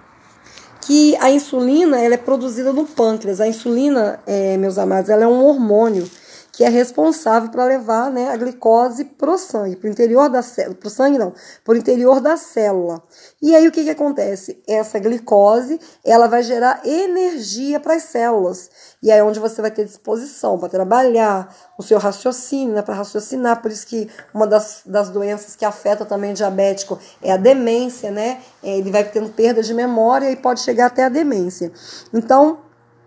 Que 0.83 1.16
a 1.16 1.28
insulina 1.28 2.00
ela 2.00 2.14
é 2.14 2.19
produzida 2.19 2.73
no 2.73 2.87
pâncreas. 2.87 3.40
A 3.40 3.49
insulina, 3.49 4.21
é, 4.25 4.57
meus 4.57 4.78
amados, 4.78 5.11
ela 5.11 5.25
é 5.25 5.26
um 5.26 5.45
hormônio 5.45 6.09
que 6.57 6.65
é 6.65 6.71
responsável 6.71 7.51
para 7.51 7.67
levar 7.67 8.11
né, 8.11 8.31
a 8.31 8.37
glicose 8.37 9.05
para 9.05 9.31
o 9.31 9.37
sangue, 9.37 9.77
para 9.77 9.89
o 9.89 9.91
interior 9.91 10.31
da 10.31 10.41
célula, 10.41 10.75
para 10.75 10.87
o 10.87 10.91
sangue 10.91 11.19
não, 11.19 11.35
para 11.63 11.75
o 11.75 11.77
interior 11.77 12.19
da 12.19 12.39
célula. 12.39 13.03
E 13.43 13.55
aí 13.55 13.69
o 13.69 13.71
que, 13.71 13.85
que 13.85 13.91
acontece? 13.91 14.63
Essa 14.67 14.99
glicose 14.99 15.79
ela 16.03 16.27
vai 16.27 16.43
gerar 16.43 16.81
energia 16.83 17.79
para 17.79 17.97
as 17.97 18.05
células. 18.05 18.71
E 19.03 19.13
aí 19.13 19.19
é 19.19 19.23
onde 19.23 19.39
você 19.39 19.61
vai 19.61 19.71
ter 19.71 19.85
disposição 19.85 20.59
para 20.59 20.71
trabalhar, 20.71 21.55
o 21.77 21.83
seu 21.83 21.99
raciocínio, 21.99 22.75
né, 22.75 22.81
para 22.81 22.95
raciocinar. 22.95 23.61
Por 23.61 23.71
isso 23.71 23.87
que 23.87 24.09
uma 24.33 24.47
das, 24.47 24.81
das 24.87 25.11
doenças 25.11 25.55
que 25.55 25.65
afeta 25.67 26.07
também 26.07 26.31
o 26.31 26.35
diabético 26.35 26.99
é 27.21 27.33
a 27.33 27.37
demência, 27.37 28.11
né? 28.11 28.41
Ele 28.63 28.91
vai 28.91 29.05
tendo 29.05 29.29
perda 29.29 29.63
de 29.63 29.75
memória 29.75 30.31
e 30.31 30.37
pode 30.37 30.61
chegar 30.61 30.87
até 30.87 31.05
a 31.05 31.11
demência. 31.11 31.71
Então, 32.15 32.61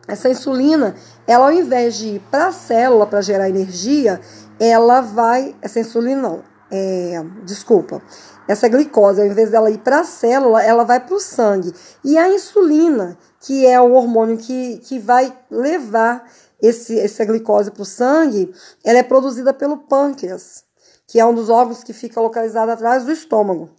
essa 0.09 0.29
insulina, 0.29 0.95
ela 1.27 1.45
ao 1.45 1.53
invés 1.53 1.95
de 1.95 2.15
ir 2.15 2.21
para 2.31 2.47
a 2.47 2.51
célula 2.51 3.05
para 3.05 3.21
gerar 3.21 3.49
energia, 3.49 4.19
ela 4.59 5.01
vai. 5.01 5.55
Essa 5.61 5.79
insulina 5.79 6.21
não, 6.21 6.43
é, 6.71 7.23
desculpa. 7.45 8.01
Essa 8.47 8.67
glicose, 8.67 9.21
ao 9.21 9.27
invés 9.27 9.51
dela 9.51 9.69
ir 9.69 9.77
para 9.77 9.99
a 9.99 10.03
célula, 10.03 10.63
ela 10.63 10.83
vai 10.83 10.99
para 10.99 11.15
o 11.15 11.19
sangue. 11.19 11.71
E 12.03 12.17
a 12.17 12.27
insulina, 12.29 13.17
que 13.39 13.65
é 13.65 13.79
o 13.79 13.93
hormônio 13.93 14.37
que, 14.37 14.79
que 14.79 14.97
vai 14.97 15.31
levar 15.51 16.25
esse, 16.61 16.99
essa 16.99 17.23
glicose 17.23 17.69
para 17.69 17.83
o 17.83 17.85
sangue, 17.85 18.51
ela 18.83 18.97
é 18.97 19.03
produzida 19.03 19.53
pelo 19.53 19.77
pâncreas, 19.77 20.63
que 21.07 21.19
é 21.19 21.25
um 21.25 21.33
dos 21.33 21.49
órgãos 21.49 21.83
que 21.83 21.93
fica 21.93 22.19
localizado 22.19 22.71
atrás 22.71 23.05
do 23.05 23.11
estômago. 23.11 23.69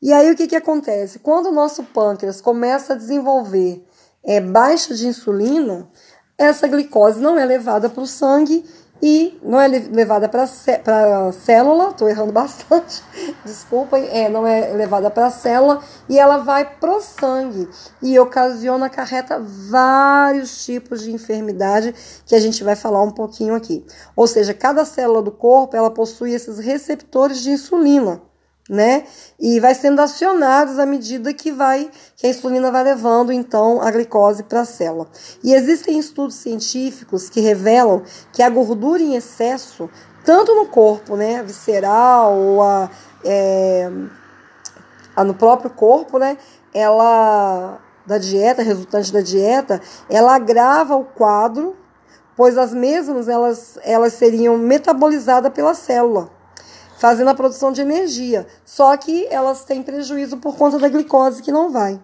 E 0.00 0.12
aí 0.12 0.30
o 0.30 0.36
que, 0.36 0.46
que 0.46 0.56
acontece? 0.56 1.18
Quando 1.18 1.46
o 1.46 1.52
nosso 1.52 1.82
pâncreas 1.82 2.40
começa 2.40 2.92
a 2.92 2.96
desenvolver 2.96 3.84
é 4.24 4.40
baixa 4.40 4.94
de 4.94 5.06
insulina, 5.06 5.88
essa 6.36 6.66
glicose 6.66 7.20
não 7.20 7.38
é 7.38 7.44
levada 7.44 7.88
para 7.88 8.02
o 8.02 8.06
sangue 8.06 8.64
e 9.02 9.38
não 9.42 9.60
é 9.60 9.66
levada 9.66 10.28
para 10.28 10.42
a 10.42 11.32
célula, 11.32 11.90
estou 11.90 12.08
errando 12.08 12.32
bastante, 12.32 13.02
desculpem, 13.44 14.06
é, 14.10 14.28
não 14.28 14.46
é 14.46 14.72
levada 14.72 15.10
para 15.10 15.26
a 15.26 15.30
célula 15.30 15.82
e 16.08 16.18
ela 16.18 16.38
vai 16.38 16.64
para 16.64 16.96
o 16.96 17.00
sangue 17.00 17.68
e 18.02 18.18
ocasiona, 18.18 18.86
acarreta 18.86 19.38
vários 19.40 20.64
tipos 20.64 21.02
de 21.02 21.12
enfermidade 21.12 21.94
que 22.26 22.34
a 22.34 22.40
gente 22.40 22.62
vai 22.62 22.76
falar 22.76 23.02
um 23.02 23.10
pouquinho 23.10 23.54
aqui. 23.54 23.84
Ou 24.14 24.26
seja, 24.26 24.52
cada 24.52 24.84
célula 24.84 25.22
do 25.22 25.32
corpo 25.32 25.76
ela 25.76 25.90
possui 25.90 26.32
esses 26.32 26.58
receptores 26.58 27.40
de 27.40 27.50
insulina 27.50 28.22
né? 28.70 29.02
E 29.36 29.58
vai 29.58 29.74
sendo 29.74 30.00
acionados 30.00 30.78
à 30.78 30.86
medida 30.86 31.34
que 31.34 31.50
vai 31.50 31.90
que 32.16 32.24
a 32.24 32.30
insulina 32.30 32.70
vai 32.70 32.84
levando 32.84 33.32
então 33.32 33.82
a 33.82 33.90
glicose 33.90 34.44
para 34.44 34.60
a 34.60 34.64
célula. 34.64 35.08
E 35.42 35.52
existem 35.52 35.98
estudos 35.98 36.36
científicos 36.36 37.28
que 37.28 37.40
revelam 37.40 38.04
que 38.32 38.44
a 38.44 38.48
gordura 38.48 39.02
em 39.02 39.16
excesso, 39.16 39.90
tanto 40.24 40.54
no 40.54 40.66
corpo, 40.66 41.16
né, 41.16 41.42
visceral 41.42 42.32
ou 42.32 42.62
a, 42.62 42.88
é, 43.24 43.90
a 45.16 45.24
no 45.24 45.34
próprio 45.34 45.70
corpo, 45.70 46.16
né, 46.20 46.38
ela 46.72 47.80
da 48.06 48.18
dieta 48.18 48.62
resultante 48.62 49.12
da 49.12 49.20
dieta, 49.20 49.80
ela 50.08 50.34
agrava 50.34 50.94
o 50.94 51.04
quadro, 51.04 51.76
pois 52.36 52.56
as 52.56 52.72
mesmas 52.72 53.28
elas 53.28 53.78
elas 53.82 54.12
seriam 54.12 54.56
metabolizadas 54.56 55.52
pela 55.52 55.74
célula 55.74 56.39
fazendo 57.00 57.28
a 57.28 57.34
produção 57.34 57.72
de 57.72 57.80
energia. 57.80 58.46
Só 58.62 58.94
que 58.94 59.26
elas 59.30 59.64
têm 59.64 59.82
prejuízo 59.82 60.36
por 60.36 60.54
conta 60.56 60.78
da 60.78 60.86
glicose 60.86 61.42
que 61.42 61.50
não 61.50 61.72
vai. 61.72 61.98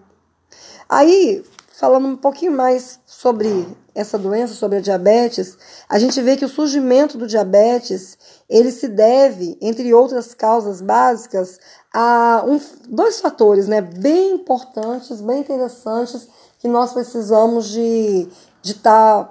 Aí, 0.89 1.45
falando 1.71 2.07
um 2.07 2.17
pouquinho 2.17 2.51
mais 2.51 2.99
sobre 3.05 3.67
essa 3.93 4.17
doença, 4.17 4.55
sobre 4.55 4.79
a 4.79 4.81
diabetes, 4.81 5.55
a 5.87 5.99
gente 5.99 6.19
vê 6.19 6.35
que 6.35 6.45
o 6.45 6.49
surgimento 6.49 7.15
do 7.15 7.27
diabetes, 7.27 8.17
ele 8.49 8.71
se 8.71 8.87
deve, 8.87 9.55
entre 9.61 9.93
outras 9.93 10.33
causas 10.33 10.81
básicas, 10.81 11.59
a 11.93 12.43
um, 12.47 12.59
dois 12.89 13.21
fatores, 13.21 13.67
né, 13.67 13.81
bem 13.81 14.33
importantes, 14.33 15.21
bem 15.21 15.41
interessantes, 15.41 16.27
que 16.57 16.67
nós 16.67 16.91
precisamos 16.91 17.69
de 17.69 18.27
estar 18.63 19.25
tá 19.25 19.29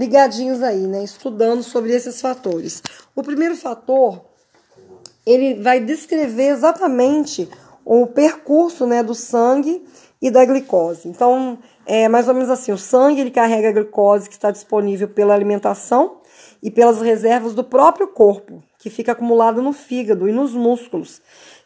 ligadinhos 0.00 0.64
aí, 0.64 0.84
né, 0.84 1.04
estudando 1.04 1.62
sobre 1.62 1.92
esses 1.92 2.20
fatores. 2.20 2.82
O 3.14 3.22
primeiro 3.22 3.54
fator 3.54 4.35
ele 5.26 5.54
vai 5.60 5.80
descrever 5.80 6.48
exatamente 6.48 7.48
o 7.84 8.06
percurso 8.06 8.86
né, 8.86 9.02
do 9.02 9.14
sangue 9.14 9.84
e 10.22 10.30
da 10.30 10.44
glicose. 10.44 11.08
Então, 11.08 11.58
é 11.84 12.08
mais 12.08 12.28
ou 12.28 12.34
menos 12.34 12.48
assim: 12.48 12.72
o 12.72 12.78
sangue 12.78 13.20
ele 13.20 13.30
carrega 13.30 13.68
a 13.68 13.72
glicose 13.72 14.28
que 14.28 14.34
está 14.34 14.50
disponível 14.50 15.08
pela 15.08 15.34
alimentação 15.34 16.18
e 16.62 16.70
pelas 16.70 17.00
reservas 17.00 17.54
do 17.54 17.64
próprio 17.64 18.08
corpo, 18.08 18.62
que 18.78 18.88
fica 18.88 19.12
acumulado 19.12 19.60
no 19.60 19.72
fígado 19.72 20.28
e 20.28 20.32
nos 20.32 20.52
músculos. 20.52 21.20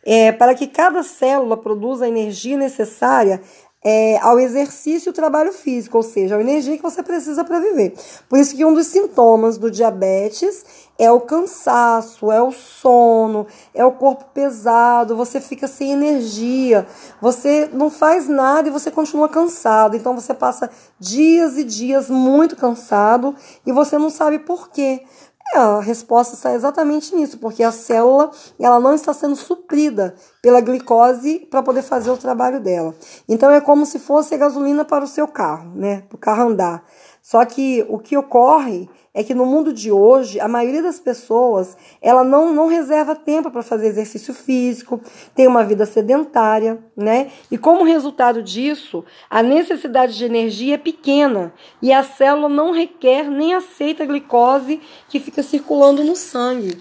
É, 0.05 0.33
para 0.33 0.55
que 0.55 0.67
cada 0.67 1.03
célula 1.03 1.59
produza 1.59 2.07
a 2.07 2.09
energia 2.09 2.57
necessária 2.57 3.43
é, 3.83 4.19
ao 4.19 4.39
exercício 4.39 5.09
e 5.09 5.11
o 5.11 5.15
trabalho 5.15 5.53
físico, 5.53 5.97
ou 5.97 6.03
seja, 6.03 6.37
a 6.37 6.41
energia 6.41 6.77
que 6.77 6.83
você 6.83 7.03
precisa 7.03 7.45
para 7.45 7.61
viver. 7.61 7.95
Por 8.29 8.39
isso 8.39 8.55
que 8.55 8.65
um 8.65 8.75
dos 8.75 8.87
sintomas 8.87 9.57
do 9.57 9.71
diabetes 9.71 10.65
é 10.99 11.11
o 11.11 11.21
cansaço, 11.21 12.31
é 12.31 12.43
o 12.43 12.53
sono, 12.53 13.47
é 13.75 13.83
o 13.83 13.93
corpo 13.93 14.27
pesado, 14.35 15.17
você 15.17 15.41
fica 15.41 15.67
sem 15.67 15.93
energia, 15.93 16.87
você 17.23 17.71
não 17.73 17.89
faz 17.89 18.29
nada 18.29 18.69
e 18.69 18.71
você 18.71 18.91
continua 18.91 19.31
cansado. 19.31 19.97
Então 19.97 20.15
você 20.15 20.35
passa 20.35 20.71
dias 20.99 21.57
e 21.57 21.65
dias 21.65 22.11
muito 22.11 22.57
cansado 22.57 23.35
e 23.65 23.73
você 23.73 23.97
não 23.97 24.11
sabe 24.11 24.41
por 24.41 24.69
quê. 24.69 25.03
A 25.53 25.81
resposta 25.81 26.35
está 26.35 26.53
exatamente 26.55 27.15
nisso, 27.15 27.39
porque 27.39 27.63
a 27.63 27.73
célula 27.73 28.31
ela 28.59 28.79
não 28.79 28.95
está 28.95 29.13
sendo 29.13 29.35
suprida 29.35 30.15
pela 30.41 30.61
glicose 30.61 31.41
para 31.51 31.63
poder 31.63 31.83
fazer 31.83 32.11
o 32.11 32.17
trabalho 32.17 32.61
dela. 32.61 32.95
Então 33.29 33.51
é 33.51 33.61
como 33.61 33.85
se 33.85 33.99
fosse 33.99 34.37
gasolina 34.37 34.85
para 34.85 35.05
o 35.05 35.09
seu 35.09 35.27
carro, 35.27 35.73
né? 35.75 36.05
Para 36.09 36.17
o 36.17 36.19
carro 36.19 36.49
andar. 36.51 36.85
Só 37.21 37.45
que 37.45 37.85
o 37.89 37.99
que 37.99 38.17
ocorre 38.17 38.89
é 39.13 39.25
que 39.25 39.35
no 39.35 39.45
mundo 39.45 39.73
de 39.73 39.91
hoje, 39.91 40.39
a 40.39 40.47
maioria 40.47 40.83
das 40.83 41.01
pessoas, 41.01 41.77
ela 42.01 42.23
não, 42.23 42.53
não 42.53 42.69
reserva 42.69 43.17
tempo 43.17 43.51
para 43.51 43.63
fazer 43.63 43.89
exercício 43.89 44.33
físico, 44.33 45.01
tem 45.35 45.49
uma 45.49 45.65
vida 45.65 45.85
sedentária, 45.85 46.79
né? 46.97 47.31
E 47.51 47.59
como 47.59 47.85
resultado 47.85 48.41
disso, 48.41 49.05
a 49.29 49.43
necessidade 49.43 50.17
de 50.17 50.25
energia 50.25 50.75
é 50.75 50.79
pequena 50.79 51.53
e 51.83 51.93
a 51.93 52.05
célula 52.05 52.49
não 52.49 52.73
requer 52.73 53.29
nem 53.29 53.53
aceita 53.53 54.05
a 54.05 54.07
glicose 54.07 54.81
que 55.09 55.19
fica 55.19 55.43
circulando 55.43 56.05
no 56.05 56.15
sangue. 56.15 56.81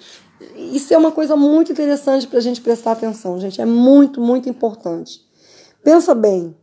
Isso 0.55 0.93
é 0.93 0.97
uma 0.97 1.11
coisa 1.11 1.35
muito 1.35 1.71
interessante 1.71 2.27
para 2.27 2.37
a 2.37 2.41
gente 2.41 2.61
prestar 2.61 2.91
atenção, 2.91 3.39
gente. 3.39 3.59
É 3.59 3.65
muito, 3.65 4.21
muito 4.21 4.47
importante. 4.47 5.21
Pensa 5.83 6.13
bem, 6.13 6.55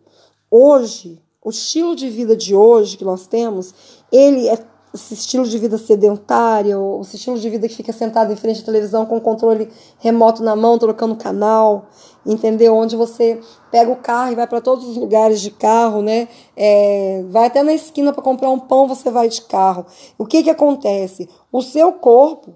hoje, 0.50 1.20
o 1.44 1.50
estilo 1.50 1.96
de 1.96 2.08
vida 2.08 2.36
de 2.36 2.54
hoje 2.54 2.96
que 2.96 3.04
nós 3.04 3.26
temos, 3.26 3.74
ele 4.12 4.48
é 4.48 4.56
esse 4.96 5.14
estilo 5.14 5.44
de 5.44 5.58
vida 5.58 5.78
sedentário, 5.78 6.98
esse 7.02 7.16
estilo 7.16 7.38
de 7.38 7.48
vida 7.48 7.68
que 7.68 7.74
fica 7.74 7.92
sentado 7.92 8.32
em 8.32 8.36
frente 8.36 8.60
à 8.60 8.64
televisão 8.64 9.06
com 9.06 9.16
o 9.16 9.20
controle 9.20 9.70
remoto 9.98 10.42
na 10.42 10.56
mão, 10.56 10.78
trocando 10.78 11.14
canal, 11.16 11.86
entendeu? 12.24 12.74
Onde 12.74 12.96
você 12.96 13.40
pega 13.70 13.90
o 13.90 13.96
carro 13.96 14.32
e 14.32 14.34
vai 14.34 14.46
para 14.46 14.60
todos 14.60 14.86
os 14.86 14.96
lugares 14.96 15.40
de 15.40 15.50
carro, 15.50 16.02
né? 16.02 16.28
É, 16.56 17.24
vai 17.28 17.46
até 17.46 17.62
na 17.62 17.72
esquina 17.72 18.12
para 18.12 18.22
comprar 18.22 18.50
um 18.50 18.58
pão, 18.58 18.88
você 18.88 19.10
vai 19.10 19.28
de 19.28 19.42
carro. 19.42 19.86
O 20.18 20.26
que 20.26 20.42
que 20.42 20.50
acontece? 20.50 21.28
O 21.52 21.62
seu 21.62 21.92
corpo 21.92 22.54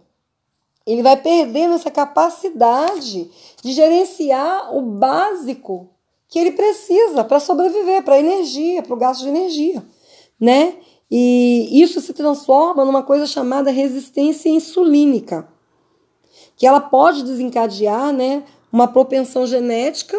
ele 0.86 1.02
vai 1.02 1.16
perdendo 1.16 1.74
essa 1.74 1.90
capacidade 1.90 3.30
de 3.62 3.72
gerenciar 3.72 4.74
o 4.74 4.82
básico 4.82 5.88
que 6.28 6.38
ele 6.38 6.52
precisa 6.52 7.22
para 7.22 7.40
sobreviver, 7.40 8.02
para 8.02 8.18
energia, 8.18 8.82
para 8.82 8.94
o 8.94 8.96
gasto 8.96 9.22
de 9.22 9.28
energia, 9.28 9.84
né? 10.38 10.74
E 11.10 11.82
isso 11.82 12.00
se 12.00 12.12
transforma 12.12 12.84
numa 12.84 13.02
coisa 13.02 13.26
chamada 13.26 13.70
resistência 13.70 14.48
insulínica, 14.48 15.48
que 16.56 16.66
ela 16.66 16.80
pode 16.80 17.24
desencadear, 17.24 18.12
né, 18.12 18.44
uma 18.72 18.86
propensão 18.86 19.46
genética, 19.46 20.16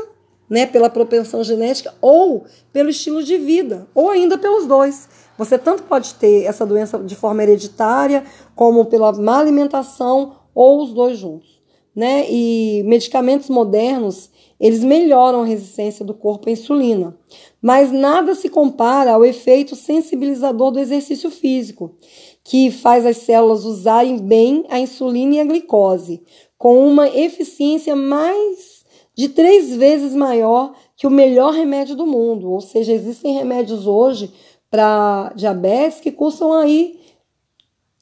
né, 0.49 0.65
pela 0.65 0.89
propensão 0.89 1.43
genética 1.43 1.93
ou 2.01 2.43
pelo 2.73 2.89
estilo 2.89 3.23
de 3.23 3.37
vida, 3.37 3.87
ou 3.95 4.09
ainda 4.09 4.37
pelos 4.37 4.67
dois. 4.67 5.07
Você 5.37 5.57
tanto 5.57 5.83
pode 5.83 6.15
ter 6.15 6.43
essa 6.43 6.65
doença 6.65 6.99
de 6.99 7.15
forma 7.15 7.41
hereditária, 7.41 8.25
como 8.53 8.85
pela 8.85 9.13
má 9.13 9.39
alimentação, 9.39 10.35
ou 10.53 10.83
os 10.83 10.93
dois 10.93 11.17
juntos. 11.17 11.60
Né? 11.95 12.25
E 12.29 12.83
medicamentos 12.83 13.49
modernos, 13.49 14.29
eles 14.59 14.83
melhoram 14.83 15.41
a 15.41 15.45
resistência 15.45 16.05
do 16.05 16.13
corpo 16.13 16.47
à 16.47 16.51
insulina. 16.51 17.17
Mas 17.61 17.91
nada 17.91 18.33
se 18.35 18.47
compara 18.47 19.13
ao 19.13 19.25
efeito 19.25 19.75
sensibilizador 19.75 20.71
do 20.71 20.79
exercício 20.79 21.29
físico, 21.29 21.95
que 22.43 22.71
faz 22.71 23.05
as 23.05 23.17
células 23.17 23.65
usarem 23.65 24.17
bem 24.19 24.65
a 24.69 24.79
insulina 24.79 25.35
e 25.35 25.39
a 25.39 25.45
glicose, 25.45 26.23
com 26.57 26.87
uma 26.87 27.09
eficiência 27.09 27.95
mais 27.95 28.85
de 29.15 29.29
três 29.29 29.75
vezes 29.75 30.15
maior 30.15 30.73
que 30.95 31.07
o 31.07 31.11
melhor 31.11 31.53
remédio 31.53 31.95
do 31.95 32.05
mundo. 32.05 32.51
Ou 32.51 32.61
seja, 32.61 32.93
existem 32.93 33.33
remédios 33.33 33.87
hoje 33.87 34.31
para 34.69 35.33
diabetes 35.35 35.99
que 35.99 36.11
custam 36.11 36.53
aí 36.53 37.00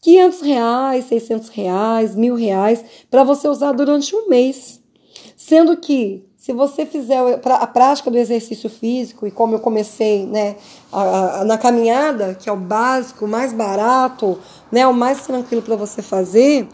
500 0.01 0.41
reais, 0.41 1.05
600 1.05 1.49
reais, 1.49 2.15
mil 2.15 2.35
reais 2.35 2.83
para 3.09 3.23
você 3.23 3.47
usar 3.47 3.73
durante 3.73 4.15
um 4.15 4.27
mês. 4.29 4.81
Sendo 5.35 5.75
que 5.77 6.29
se 6.39 6.53
você 6.53 6.85
fizer 6.85 7.19
a 7.45 7.67
prática 7.67 8.09
do 8.09 8.17
exercício 8.17 8.69
físico 8.69 9.27
e 9.27 9.31
como 9.31 9.55
eu 9.55 9.59
comecei, 9.59 10.25
né, 10.25 10.55
a, 10.91 11.41
a, 11.41 11.45
na 11.45 11.57
caminhada, 11.57 12.33
que 12.33 12.49
é 12.49 12.51
o 12.51 12.55
básico, 12.55 13.25
o 13.25 13.27
mais 13.27 13.51
barato, 13.51 14.39
né, 14.71 14.87
o 14.87 14.93
mais 14.93 15.25
tranquilo 15.27 15.61
para 15.61 15.75
você 15.75 16.01
fazer, 16.01 16.67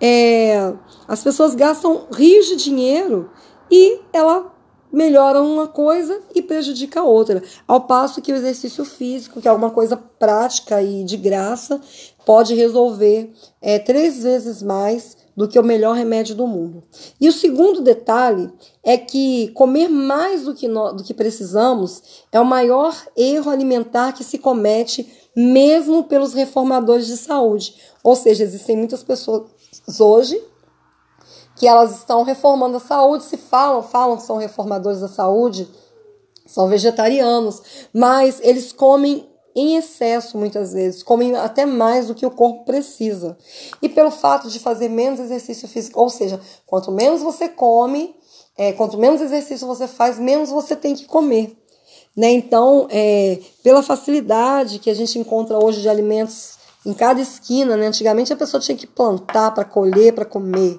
é, 0.00 0.72
as 1.06 1.22
pessoas 1.22 1.54
gastam 1.54 2.08
rios 2.12 2.46
de 2.46 2.56
dinheiro 2.56 3.30
e 3.70 4.00
ela 4.12 4.52
melhora 4.92 5.40
uma 5.40 5.66
coisa 5.66 6.20
e 6.34 6.42
prejudica 6.42 7.00
a 7.00 7.04
outra. 7.04 7.42
Ao 7.66 7.80
passo 7.80 8.20
que 8.20 8.32
o 8.32 8.36
exercício 8.36 8.84
físico, 8.84 9.40
que 9.40 9.48
é 9.48 9.50
alguma 9.50 9.70
coisa 9.70 9.96
prática 9.96 10.82
e 10.82 11.02
de 11.02 11.16
graça, 11.16 11.80
pode 12.26 12.54
resolver 12.54 13.32
é, 13.60 13.78
três 13.78 14.22
vezes 14.22 14.62
mais 14.62 15.16
do 15.34 15.48
que 15.48 15.58
o 15.58 15.64
melhor 15.64 15.96
remédio 15.96 16.34
do 16.34 16.46
mundo. 16.46 16.84
E 17.18 17.26
o 17.28 17.32
segundo 17.32 17.80
detalhe 17.80 18.52
é 18.84 18.98
que 18.98 19.48
comer 19.54 19.88
mais 19.88 20.42
do 20.42 20.54
que, 20.54 20.68
nós, 20.68 20.94
do 20.94 21.02
que 21.02 21.14
precisamos 21.14 22.02
é 22.30 22.38
o 22.38 22.44
maior 22.44 22.94
erro 23.16 23.50
alimentar 23.50 24.12
que 24.12 24.22
se 24.22 24.36
comete, 24.38 25.10
mesmo 25.34 26.04
pelos 26.04 26.34
reformadores 26.34 27.06
de 27.06 27.16
saúde. 27.16 27.74
Ou 28.04 28.14
seja, 28.14 28.44
existem 28.44 28.76
muitas 28.76 29.02
pessoas 29.02 29.48
hoje 29.98 30.51
que 31.56 31.66
elas 31.66 31.96
estão 31.96 32.22
reformando 32.22 32.76
a 32.76 32.80
saúde, 32.80 33.24
se 33.24 33.36
falam, 33.36 33.82
falam 33.82 34.16
que 34.16 34.24
são 34.24 34.36
reformadores 34.36 35.00
da 35.00 35.08
saúde, 35.08 35.68
são 36.46 36.68
vegetarianos, 36.68 37.62
mas 37.92 38.40
eles 38.42 38.72
comem 38.72 39.28
em 39.54 39.76
excesso 39.76 40.38
muitas 40.38 40.72
vezes, 40.72 41.02
comem 41.02 41.36
até 41.36 41.66
mais 41.66 42.06
do 42.06 42.14
que 42.14 42.24
o 42.24 42.30
corpo 42.30 42.64
precisa. 42.64 43.36
E 43.82 43.88
pelo 43.88 44.10
fato 44.10 44.48
de 44.48 44.58
fazer 44.58 44.88
menos 44.88 45.20
exercício 45.20 45.68
físico, 45.68 46.00
ou 46.00 46.08
seja, 46.08 46.40
quanto 46.66 46.90
menos 46.90 47.20
você 47.20 47.48
come, 47.48 48.14
é, 48.56 48.72
quanto 48.72 48.98
menos 48.98 49.20
exercício 49.20 49.66
você 49.66 49.86
faz, 49.86 50.18
menos 50.18 50.50
você 50.50 50.74
tem 50.74 50.94
que 50.94 51.04
comer. 51.04 51.56
Né? 52.16 52.30
Então, 52.32 52.86
é, 52.90 53.38
pela 53.62 53.82
facilidade 53.82 54.78
que 54.78 54.90
a 54.90 54.94
gente 54.94 55.18
encontra 55.18 55.62
hoje 55.62 55.80
de 55.80 55.88
alimentos 55.88 56.58
em 56.84 56.92
cada 56.92 57.20
esquina, 57.20 57.76
né? 57.76 57.86
antigamente 57.86 58.32
a 58.32 58.36
pessoa 58.36 58.60
tinha 58.60 58.76
que 58.76 58.86
plantar 58.86 59.52
para 59.52 59.64
colher, 59.64 60.14
para 60.14 60.24
comer 60.24 60.78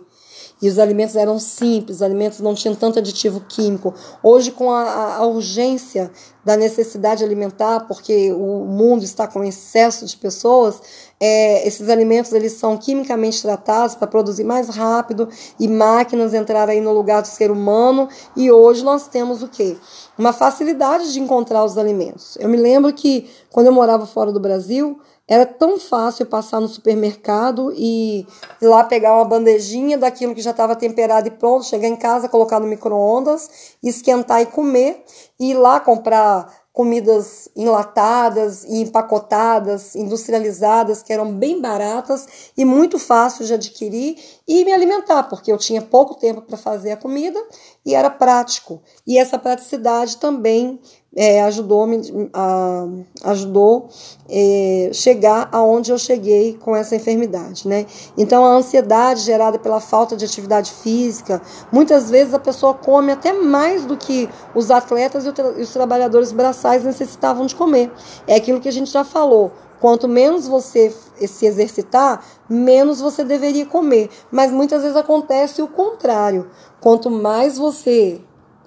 e 0.64 0.70
os 0.70 0.80
alimentos 0.80 1.18
eram 1.18 1.38
simples, 1.40 1.98
os 1.98 2.02
alimentos 2.02 2.40
não 2.40 2.56
tinham 2.56 2.74
tanto 2.74 2.98
aditivo 2.98 3.42
químico. 3.42 3.94
Hoje, 4.24 4.50
com 4.50 4.72
a, 4.72 5.18
a 5.18 5.26
urgência 5.26 6.10
da 6.46 6.56
necessidade 6.56 7.22
alimentar, 7.22 7.82
porque 7.82 8.32
o 8.32 8.64
mundo 8.66 9.04
está 9.04 9.28
com 9.28 9.44
excesso 9.44 10.06
de 10.06 10.16
pessoas, 10.16 10.82
é, 11.20 11.68
esses 11.68 11.90
alimentos 11.90 12.32
eles 12.32 12.54
são 12.54 12.78
quimicamente 12.78 13.42
tratados 13.42 13.96
para 13.96 14.08
produzir 14.08 14.46
mais 14.46 14.70
rápido 14.70 15.28
e 15.60 15.68
máquinas 15.68 16.34
entrar 16.34 16.70
aí 16.70 16.80
no 16.80 16.94
lugar 16.94 17.22
do 17.22 17.28
ser 17.28 17.52
humano. 17.52 18.08
E 18.34 18.50
hoje 18.50 18.86
nós 18.86 19.10
temos 19.10 19.44
o 19.44 19.50
quê? 19.50 19.76
Uma 20.18 20.32
facilidade 20.32 21.12
de 21.12 21.20
encontrar 21.20 21.66
os 21.66 21.78
alimentos. 21.78 22.38
Eu 22.40 22.48
me 22.48 22.58
lembro 22.58 22.94
que 22.94 23.30
quando 23.52 23.68
eu 23.68 23.74
morava 23.74 24.06
fora 24.06 24.32
do 24.32 24.40
Brasil, 24.40 24.98
era 25.28 25.46
tão 25.46 25.80
fácil 25.80 26.26
passar 26.26 26.60
no 26.60 26.68
supermercado 26.68 27.74
e 27.76 28.28
ir 28.62 28.68
lá 28.68 28.84
pegar 28.84 29.16
uma 29.16 29.26
bandejinha 29.26 29.98
daquilo 29.98 30.36
que 30.36 30.42
já 30.42 30.52
estava 30.52 30.76
temperado 30.76 31.28
e 31.28 31.32
pronto, 31.32 31.66
chegar 31.66 31.88
em 31.88 31.96
casa, 31.96 32.28
colocar 32.28 32.60
no 32.60 32.68
micro-ondas, 32.68 33.78
esquentar 33.82 34.42
e 34.42 34.46
comer, 34.46 35.04
e 35.40 35.52
ir 35.52 35.54
lá 35.54 35.80
comprar 35.80 36.64
comidas 36.74 37.48
enlatadas 37.56 38.64
e 38.64 38.82
empacotadas, 38.82 39.96
industrializadas, 39.96 41.04
que 41.04 41.14
eram 41.14 41.32
bem 41.32 41.62
baratas 41.62 42.52
e 42.58 42.66
muito 42.66 42.98
fáceis 42.98 43.48
de 43.48 43.54
adquirir 43.54 44.18
e 44.48 44.66
me 44.66 44.74
alimentar, 44.74 45.24
porque 45.24 45.52
eu 45.52 45.58
tinha 45.58 45.84
pouco 45.84 46.16
tempo 46.16 46.42
para 46.42 46.58
fazer 46.58 46.92
a 46.92 46.98
comida 46.98 47.40
e 47.86 47.94
era 47.94 48.10
prático. 48.10 48.82
E 49.06 49.20
essa 49.20 49.38
praticidade 49.38 50.18
também 50.18 50.82
é, 51.16 51.42
ajudou 51.44 51.86
me 51.86 52.30
a, 52.34 52.88
ajudou 53.26 53.90
é, 54.30 54.90
chegar 54.94 55.48
aonde 55.52 55.92
eu 55.92 55.98
cheguei 55.98 56.58
com 56.58 56.76
essa 56.76 56.96
enfermidade, 56.96 57.68
né? 57.68 57.86
Então 58.18 58.44
a 58.44 58.50
ansiedade 58.50 59.22
gerada 59.22 59.60
pela 59.60 59.80
falta 59.80 60.16
de 60.16 60.26
atividade 60.26 60.72
física, 60.72 61.42
muitas 61.72 62.10
vezes 62.10 62.34
a 62.34 62.40
pessoa 62.40 62.74
come 62.74 63.12
até 63.12 63.32
mais 63.34 63.86
do 63.86 63.96
que 63.96 64.28
os 64.56 64.72
atletas 64.72 65.26
e, 65.26 65.34
e 65.58 65.62
os 65.62 65.72
trabalhadores 65.72 66.32
braçais 66.32 66.84
necessitavam 66.84 67.46
de 67.46 67.56
comer. 67.56 67.92
É 68.28 68.36
aquilo 68.36 68.60
que 68.60 68.70
a 68.70 68.74
gente 68.74 68.92
já 68.92 69.04
falou. 69.04 69.52
Quanto 69.80 70.08
menos 70.08 70.48
você 70.48 70.96
se 71.28 71.46
exercitar, 71.46 72.24
menos 72.50 73.02
você 73.02 73.22
deveria 73.22 73.66
comer. 73.66 74.10
Mas 74.32 74.50
muitas 74.50 74.82
vezes 74.82 74.96
acontece 74.96 75.62
o 75.62 75.68
contrário. 75.68 76.50
Quanto 76.80 77.12
mais 77.12 77.58
você 77.58 78.22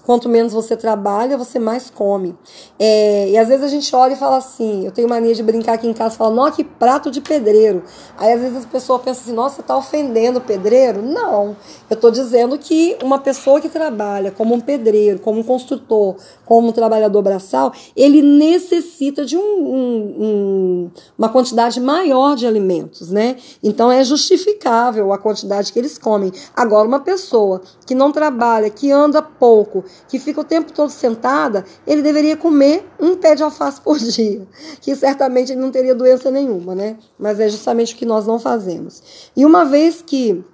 Quanto 0.07 0.29
menos 0.29 0.53
você 0.53 0.77
trabalha, 0.77 1.37
você 1.37 1.59
mais 1.59 1.91
come. 1.91 2.33
É, 2.79 3.29
e 3.29 3.37
às 3.37 3.49
vezes 3.49 3.65
a 3.65 3.69
gente 3.69 3.93
olha 3.97 4.13
e 4.13 4.17
fala 4.17 4.37
assim: 4.37 4.87
eu 4.87 4.93
tenho 4.93 5.09
mania 5.09 5.35
de 5.35 5.43
brincar 5.43 5.73
aqui 5.73 5.89
em 5.89 5.93
casa 5.93 6.15
e 6.15 6.19
falar, 6.19 6.31
nossa, 6.31 6.53
que 6.53 6.63
prato 6.63 7.11
de 7.11 7.21
pedreiro. 7.21 7.83
Aí 8.17 8.33
às 8.33 8.41
vezes 8.41 8.65
a 8.65 8.69
pessoa 8.69 9.01
pensa 9.01 9.23
assim: 9.23 9.33
nossa, 9.33 9.57
você 9.57 9.63
está 9.63 9.77
ofendendo 9.77 10.39
o 10.39 10.41
pedreiro? 10.41 11.03
Não. 11.03 11.57
Eu 11.91 11.95
estou 11.95 12.13
dizendo 12.13 12.57
que 12.57 12.97
uma 13.03 13.19
pessoa 13.19 13.61
que 13.61 13.69
trabalha 13.69 14.31
como 14.31 14.55
um 14.55 14.61
pedreiro, 14.61 15.19
como 15.19 15.41
um 15.41 15.43
construtor, 15.43 16.15
como 16.45 16.69
um 16.69 16.73
trabalhador 16.73 17.21
braçal, 17.21 17.73
ele 17.97 18.23
necessita 18.23 19.25
de 19.25 19.37
um, 19.37 19.41
um, 19.41 20.15
um, 20.19 20.91
uma 21.19 21.29
quantidade 21.29 21.81
maior 21.81 22.37
de 22.37 22.47
alimentos, 22.47 23.11
né? 23.11 23.39
Então 23.61 23.91
é 23.91 24.05
justificável 24.05 25.13
a 25.13 25.19
quantidade 25.19 25.73
que 25.73 25.79
eles 25.81 25.99
comem. 25.99 26.31
Agora, 26.55 26.87
uma 26.87 27.01
pessoa 27.01 27.61
que 27.85 27.95
não 27.95 28.13
trabalha, 28.13 28.71
que 28.71 28.93
anda 28.93 29.21
pouco, 29.21 29.85
que 30.09 30.19
fica 30.19 30.41
o 30.41 30.45
tempo 30.45 30.73
todo 30.73 30.91
sentada, 30.91 31.65
ele 31.87 32.03
deveria 32.03 32.37
comer 32.37 32.87
um 33.01 33.17
pé 33.17 33.35
de 33.35 33.43
alface 33.43 33.81
por 33.81 33.99
dia, 33.99 34.47
que 34.81 34.95
certamente 34.95 35.53
ele 35.53 35.61
não 35.61 35.71
teria 35.71 35.95
doença 35.95 36.31
nenhuma, 36.31 36.75
né? 36.75 36.97
Mas 37.19 37.41
é 37.41 37.49
justamente 37.49 37.95
o 37.95 37.97
que 37.97 38.07
nós 38.07 38.27
não 38.27 38.39
fazemos. 38.39 39.31
E 39.37 39.45
uma 39.45 39.65
vez 39.65 40.03
que 40.03 40.45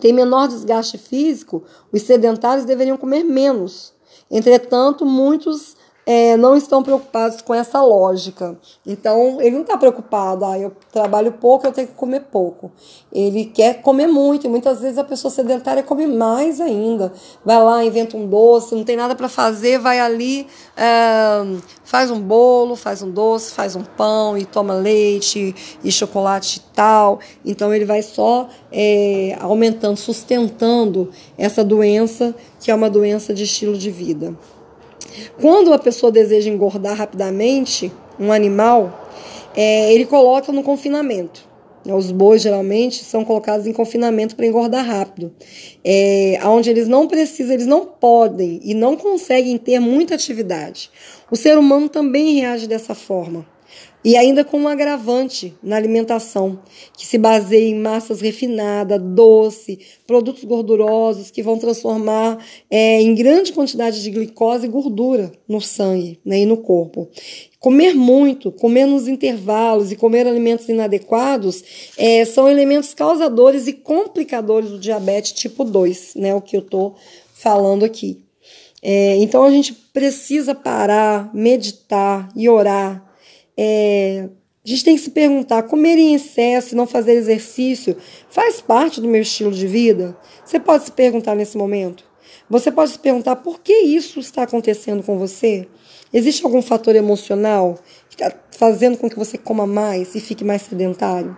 tem 0.00 0.12
menor 0.12 0.48
desgaste 0.48 0.98
físico, 0.98 1.62
os 1.92 2.02
sedentários 2.02 2.66
deveriam 2.66 2.96
comer 2.96 3.24
menos. 3.24 3.94
Entretanto, 4.30 5.06
muitos 5.06 5.75
é, 6.08 6.36
não 6.36 6.56
estão 6.56 6.84
preocupados 6.84 7.42
com 7.42 7.52
essa 7.52 7.82
lógica. 7.82 8.56
Então, 8.86 9.40
ele 9.40 9.56
não 9.56 9.62
está 9.62 9.76
preocupado, 9.76 10.44
ah, 10.44 10.56
eu 10.56 10.72
trabalho 10.92 11.32
pouco, 11.32 11.66
eu 11.66 11.72
tenho 11.72 11.88
que 11.88 11.94
comer 11.94 12.20
pouco. 12.30 12.70
Ele 13.12 13.46
quer 13.46 13.82
comer 13.82 14.06
muito, 14.06 14.46
e 14.46 14.48
muitas 14.48 14.80
vezes 14.80 14.98
a 14.98 15.04
pessoa 15.04 15.32
sedentária 15.32 15.82
come 15.82 16.06
mais 16.06 16.60
ainda. 16.60 17.12
Vai 17.44 17.60
lá, 17.60 17.84
inventa 17.84 18.16
um 18.16 18.24
doce, 18.24 18.72
não 18.76 18.84
tem 18.84 18.96
nada 18.96 19.16
para 19.16 19.28
fazer, 19.28 19.80
vai 19.80 19.98
ali, 19.98 20.46
é, 20.76 21.44
faz 21.82 22.08
um 22.12 22.20
bolo, 22.20 22.76
faz 22.76 23.02
um 23.02 23.10
doce, 23.10 23.52
faz 23.52 23.74
um 23.74 23.82
pão 23.82 24.38
e 24.38 24.44
toma 24.44 24.74
leite 24.74 25.56
e 25.82 25.90
chocolate 25.90 26.58
e 26.58 26.72
tal. 26.72 27.18
Então, 27.44 27.74
ele 27.74 27.84
vai 27.84 28.02
só 28.02 28.48
é, 28.70 29.36
aumentando, 29.40 29.96
sustentando 29.96 31.10
essa 31.36 31.64
doença, 31.64 32.32
que 32.60 32.70
é 32.70 32.74
uma 32.74 32.88
doença 32.88 33.34
de 33.34 33.42
estilo 33.42 33.76
de 33.76 33.90
vida. 33.90 34.36
Quando 35.40 35.72
a 35.72 35.78
pessoa 35.78 36.12
deseja 36.12 36.50
engordar 36.50 36.96
rapidamente 36.96 37.92
um 38.18 38.32
animal, 38.32 39.08
é, 39.54 39.92
ele 39.92 40.04
coloca 40.04 40.52
no 40.52 40.62
confinamento. 40.62 41.46
Os 41.94 42.10
bois 42.10 42.42
geralmente 42.42 43.04
são 43.04 43.24
colocados 43.24 43.66
em 43.66 43.72
confinamento 43.72 44.34
para 44.34 44.46
engordar 44.46 44.84
rápido, 44.84 45.32
é, 45.84 46.38
onde 46.44 46.68
eles 46.68 46.88
não 46.88 47.06
precisam, 47.06 47.54
eles 47.54 47.66
não 47.66 47.86
podem 47.86 48.60
e 48.64 48.74
não 48.74 48.96
conseguem 48.96 49.56
ter 49.56 49.78
muita 49.78 50.14
atividade. 50.14 50.90
O 51.30 51.36
ser 51.36 51.56
humano 51.56 51.88
também 51.88 52.40
reage 52.40 52.66
dessa 52.66 52.94
forma. 52.94 53.46
E 54.04 54.16
ainda 54.16 54.44
com 54.44 54.60
um 54.60 54.68
agravante 54.68 55.52
na 55.60 55.74
alimentação, 55.74 56.60
que 56.96 57.04
se 57.04 57.18
baseia 57.18 57.68
em 57.68 57.74
massas 57.74 58.20
refinadas, 58.20 59.02
doce, 59.02 59.80
produtos 60.06 60.44
gordurosos 60.44 61.30
que 61.32 61.42
vão 61.42 61.58
transformar 61.58 62.38
é, 62.70 63.00
em 63.00 63.16
grande 63.16 63.52
quantidade 63.52 64.00
de 64.00 64.10
glicose 64.10 64.66
e 64.66 64.70
gordura 64.70 65.32
no 65.48 65.60
sangue 65.60 66.20
né, 66.24 66.38
e 66.38 66.46
no 66.46 66.58
corpo. 66.58 67.08
Comer 67.58 67.94
muito, 67.94 68.52
comer 68.52 68.86
nos 68.86 69.08
intervalos 69.08 69.90
e 69.90 69.96
comer 69.96 70.24
alimentos 70.24 70.68
inadequados 70.68 71.64
é, 71.98 72.24
são 72.24 72.48
elementos 72.48 72.94
causadores 72.94 73.66
e 73.66 73.72
complicadores 73.72 74.70
do 74.70 74.78
diabetes 74.78 75.32
tipo 75.32 75.64
2, 75.64 76.14
né, 76.14 76.32
o 76.32 76.40
que 76.40 76.56
eu 76.56 76.60
estou 76.60 76.94
falando 77.34 77.84
aqui. 77.84 78.24
É, 78.80 79.16
então 79.16 79.42
a 79.42 79.50
gente 79.50 79.72
precisa 79.72 80.54
parar, 80.54 81.28
meditar 81.34 82.28
e 82.36 82.48
orar 82.48 83.05
é, 83.56 84.28
a 84.64 84.68
gente 84.68 84.84
tem 84.84 84.96
que 84.96 85.02
se 85.02 85.10
perguntar: 85.10 85.62
comer 85.62 85.96
em 85.96 86.14
excesso 86.14 86.74
não 86.74 86.86
fazer 86.86 87.12
exercício 87.12 87.96
faz 88.28 88.60
parte 88.60 89.00
do 89.00 89.08
meu 89.08 89.22
estilo 89.22 89.52
de 89.52 89.66
vida? 89.66 90.16
Você 90.44 90.58
pode 90.58 90.84
se 90.84 90.92
perguntar 90.92 91.34
nesse 91.34 91.56
momento. 91.56 92.04
Você 92.50 92.70
pode 92.70 92.92
se 92.92 92.98
perguntar 92.98 93.36
por 93.36 93.60
que 93.60 93.72
isso 93.72 94.20
está 94.20 94.42
acontecendo 94.42 95.02
com 95.02 95.18
você? 95.18 95.66
Existe 96.12 96.44
algum 96.44 96.62
fator 96.62 96.94
emocional 96.94 97.78
que 98.08 98.22
está 98.22 98.32
fazendo 98.52 98.96
com 98.96 99.10
que 99.10 99.18
você 99.18 99.36
coma 99.36 99.66
mais 99.66 100.14
e 100.14 100.20
fique 100.20 100.44
mais 100.44 100.62
sedentário? 100.62 101.36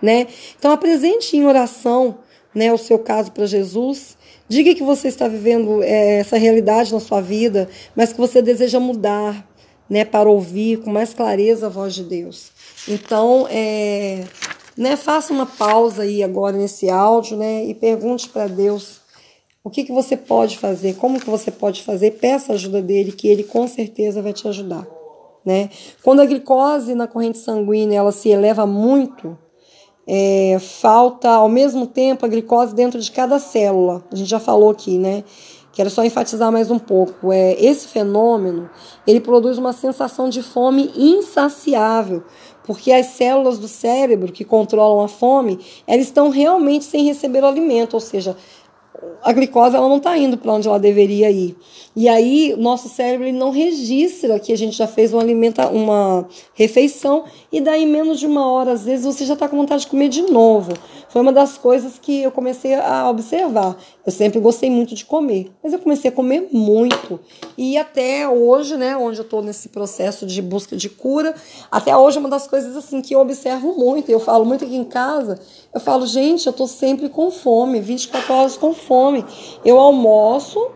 Né? 0.00 0.26
Então 0.58 0.72
apresente 0.72 1.36
em 1.36 1.44
oração 1.44 2.18
né, 2.54 2.72
o 2.72 2.78
seu 2.78 2.98
caso 2.98 3.32
para 3.32 3.46
Jesus. 3.46 4.16
Diga 4.48 4.74
que 4.74 4.82
você 4.82 5.08
está 5.08 5.28
vivendo 5.28 5.82
é, 5.82 6.18
essa 6.18 6.36
realidade 6.36 6.92
na 6.92 7.00
sua 7.00 7.20
vida, 7.20 7.68
mas 7.94 8.12
que 8.12 8.18
você 8.18 8.42
deseja 8.42 8.80
mudar, 8.80 9.46
né, 9.92 10.06
para 10.06 10.30
ouvir 10.30 10.78
com 10.78 10.90
mais 10.90 11.12
clareza 11.12 11.66
a 11.66 11.68
voz 11.68 11.94
de 11.94 12.02
Deus. 12.02 12.50
Então, 12.88 13.46
é, 13.50 14.24
né, 14.74 14.96
faça 14.96 15.34
uma 15.34 15.44
pausa 15.44 16.04
aí 16.04 16.22
agora 16.22 16.56
nesse 16.56 16.88
áudio, 16.88 17.36
né, 17.36 17.66
e 17.66 17.74
pergunte 17.74 18.26
para 18.30 18.46
Deus 18.46 19.02
o 19.62 19.68
que, 19.68 19.84
que 19.84 19.92
você 19.92 20.16
pode 20.16 20.56
fazer, 20.56 20.94
como 20.94 21.20
que 21.20 21.28
você 21.28 21.50
pode 21.50 21.82
fazer, 21.82 22.12
peça 22.12 22.52
a 22.52 22.54
ajuda 22.54 22.80
dele, 22.80 23.12
que 23.12 23.28
ele 23.28 23.44
com 23.44 23.68
certeza 23.68 24.22
vai 24.22 24.32
te 24.32 24.48
ajudar. 24.48 24.86
Né? 25.44 25.68
Quando 26.02 26.20
a 26.20 26.26
glicose 26.26 26.94
na 26.94 27.06
corrente 27.06 27.36
sanguínea 27.36 27.98
ela 27.98 28.12
se 28.12 28.30
eleva 28.30 28.64
muito, 28.64 29.36
é, 30.06 30.56
falta 30.58 31.28
ao 31.28 31.50
mesmo 31.50 31.86
tempo 31.86 32.24
a 32.24 32.28
glicose 32.28 32.74
dentro 32.74 32.98
de 32.98 33.10
cada 33.12 33.38
célula. 33.38 34.02
A 34.10 34.16
gente 34.16 34.30
já 34.30 34.40
falou 34.40 34.70
aqui, 34.70 34.96
né? 34.96 35.22
Quero 35.72 35.88
só 35.88 36.04
enfatizar 36.04 36.52
mais 36.52 36.70
um 36.70 36.78
pouco. 36.78 37.32
É, 37.32 37.56
esse 37.58 37.88
fenômeno 37.88 38.68
ele 39.06 39.20
produz 39.20 39.56
uma 39.56 39.72
sensação 39.72 40.28
de 40.28 40.42
fome 40.42 40.92
insaciável, 40.94 42.22
porque 42.64 42.92
as 42.92 43.06
células 43.06 43.58
do 43.58 43.66
cérebro 43.66 44.32
que 44.32 44.44
controlam 44.44 45.02
a 45.02 45.08
fome, 45.08 45.58
elas 45.86 46.06
estão 46.06 46.28
realmente 46.28 46.84
sem 46.84 47.04
receber 47.04 47.42
o 47.42 47.46
alimento, 47.46 47.94
ou 47.94 48.00
seja, 48.00 48.36
a 49.22 49.32
glicose 49.32 49.74
ela 49.74 49.88
não 49.88 49.96
está 49.96 50.16
indo 50.16 50.36
para 50.36 50.52
onde 50.52 50.68
ela 50.68 50.78
deveria 50.78 51.30
ir. 51.30 51.56
E 51.94 52.08
aí, 52.08 52.54
nosso 52.58 52.88
cérebro 52.88 53.26
ele 53.26 53.36
não 53.36 53.50
registra 53.50 54.38
que 54.38 54.52
a 54.52 54.56
gente 54.56 54.76
já 54.76 54.86
fez 54.86 55.12
uma, 55.12 55.22
alimenta, 55.22 55.68
uma 55.68 56.26
refeição 56.54 57.24
e 57.50 57.60
daí, 57.60 57.86
menos 57.86 58.18
de 58.18 58.26
uma 58.26 58.50
hora, 58.50 58.72
às 58.72 58.84
vezes, 58.84 59.04
você 59.04 59.24
já 59.24 59.34
está 59.34 59.48
com 59.48 59.56
vontade 59.56 59.82
de 59.82 59.88
comer 59.88 60.08
de 60.08 60.22
novo. 60.22 60.72
Foi 61.12 61.20
uma 61.20 61.30
das 61.30 61.58
coisas 61.58 61.98
que 61.98 62.22
eu 62.22 62.32
comecei 62.32 62.74
a 62.74 63.10
observar. 63.10 63.76
Eu 64.04 64.10
sempre 64.10 64.40
gostei 64.40 64.70
muito 64.70 64.94
de 64.94 65.04
comer, 65.04 65.52
mas 65.62 65.74
eu 65.74 65.78
comecei 65.78 66.10
a 66.10 66.12
comer 66.12 66.48
muito. 66.50 67.20
E 67.58 67.76
até 67.76 68.26
hoje, 68.26 68.78
né, 68.78 68.96
onde 68.96 69.18
eu 69.18 69.22
estou 69.22 69.42
nesse 69.42 69.68
processo 69.68 70.24
de 70.24 70.40
busca 70.40 70.74
de 70.74 70.88
cura, 70.88 71.34
até 71.70 71.94
hoje 71.94 72.16
é 72.16 72.20
uma 72.20 72.30
das 72.30 72.46
coisas 72.46 72.74
assim 72.74 73.02
que 73.02 73.14
eu 73.14 73.20
observo 73.20 73.74
muito. 73.74 74.08
Eu 74.08 74.20
falo 74.20 74.46
muito 74.46 74.64
aqui 74.64 74.74
em 74.74 74.84
casa. 74.84 75.38
Eu 75.74 75.80
falo, 75.80 76.06
gente, 76.06 76.46
eu 76.46 76.50
estou 76.50 76.66
sempre 76.66 77.10
com 77.10 77.30
fome, 77.30 77.78
24 77.78 78.32
horas 78.32 78.56
com 78.56 78.72
fome. 78.72 79.22
Eu 79.62 79.78
almoço 79.78 80.70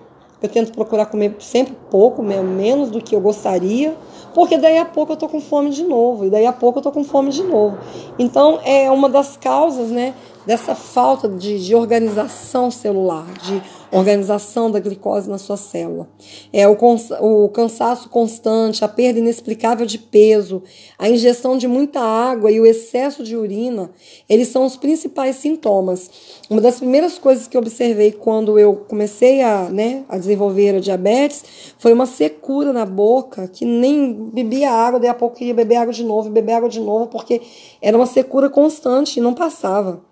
eu 0.47 0.53
tento 0.53 0.73
procurar 0.73 1.07
comer 1.07 1.37
sempre 1.41 1.77
pouco, 1.91 2.23
menos 2.23 2.91
do 2.91 3.01
que 3.01 3.15
eu 3.15 3.21
gostaria, 3.21 3.97
porque 4.35 4.57
daí 4.57 4.79
a 4.79 4.85
pouco 4.85 5.13
eu 5.13 5.17
tô 5.17 5.29
com 5.29 5.41
fome 5.41 5.71
de 5.71 5.83
novo, 5.83 6.25
e 6.25 6.31
daí 6.31 6.47
a 6.47 6.53
pouco 6.53 6.79
eu 6.79 6.83
tô 6.83 6.93
com 6.93 7.05
fome 7.05 7.31
de 7.31 7.43
novo. 7.43 7.79
Então 8.19 8.61
é 8.65 8.91
uma 8.91 9.09
das 9.09 9.37
causas, 9.37 9.91
né, 9.91 10.15
dessa 10.47 10.75
falta 10.75 11.29
de, 11.29 11.65
de 11.65 11.75
organização 11.75 12.71
celular, 12.71 13.27
de 13.43 13.61
organização 13.91 14.71
da 14.71 14.79
glicose 14.79 15.29
na 15.29 15.39
sua 15.39 15.57
célula. 15.57 16.09
É 16.53 16.69
o, 16.69 16.77
o 17.21 17.49
cansaço 17.49 18.09
constante, 18.09 18.85
a 18.85 18.89
perda 18.89 19.19
inexplicável 19.19 19.87
de 19.87 19.99
peso, 19.99 20.63
a 20.99 21.09
ingestão 21.09 21.57
de 21.57 21.67
muita 21.67 22.01
água 22.01 22.51
e 22.51 22.61
o 22.61 22.67
excesso 22.67 23.23
de 23.23 23.37
urina, 23.37 23.91
eles 24.29 24.49
são 24.49 24.65
os 24.65 24.77
principais 24.77 25.37
sintomas. 25.37 26.11
Uma 26.49 26.61
das 26.61 26.77
primeiras 26.77 27.19
coisas 27.19 27.47
que 27.49 27.57
eu 27.57 27.61
observei 27.61 28.13
quando 28.13 28.59
eu 28.59 28.85
comecei 28.89 29.43
a, 29.43 29.69
né, 29.71 30.05
a 30.09 30.19
desenvolver 30.19 30.77
a 30.77 30.81
diabetes 30.81 31.45
foi 31.79 31.93
uma 31.93 32.07
secura 32.07 32.73
na 32.73 32.85
boca, 32.85 33.49
que 33.49 33.65
nem 33.65 34.31
bebia 34.33 34.71
água, 34.71 35.01
daí 35.01 35.09
a 35.09 35.15
pouco 35.15 35.37
queria 35.37 35.55
beber 35.55 35.77
água 35.77 35.93
de 35.93 36.05
novo, 36.05 36.31
beber 36.31 36.53
água 36.55 36.69
de 36.69 36.81
novo, 36.81 37.07
porque 37.07 37.41
era 37.81 37.97
uma 37.97 38.07
secura 38.07 38.49
constante 38.49 39.19
e 39.19 39.23
não 39.23 39.35
passava 39.35 40.03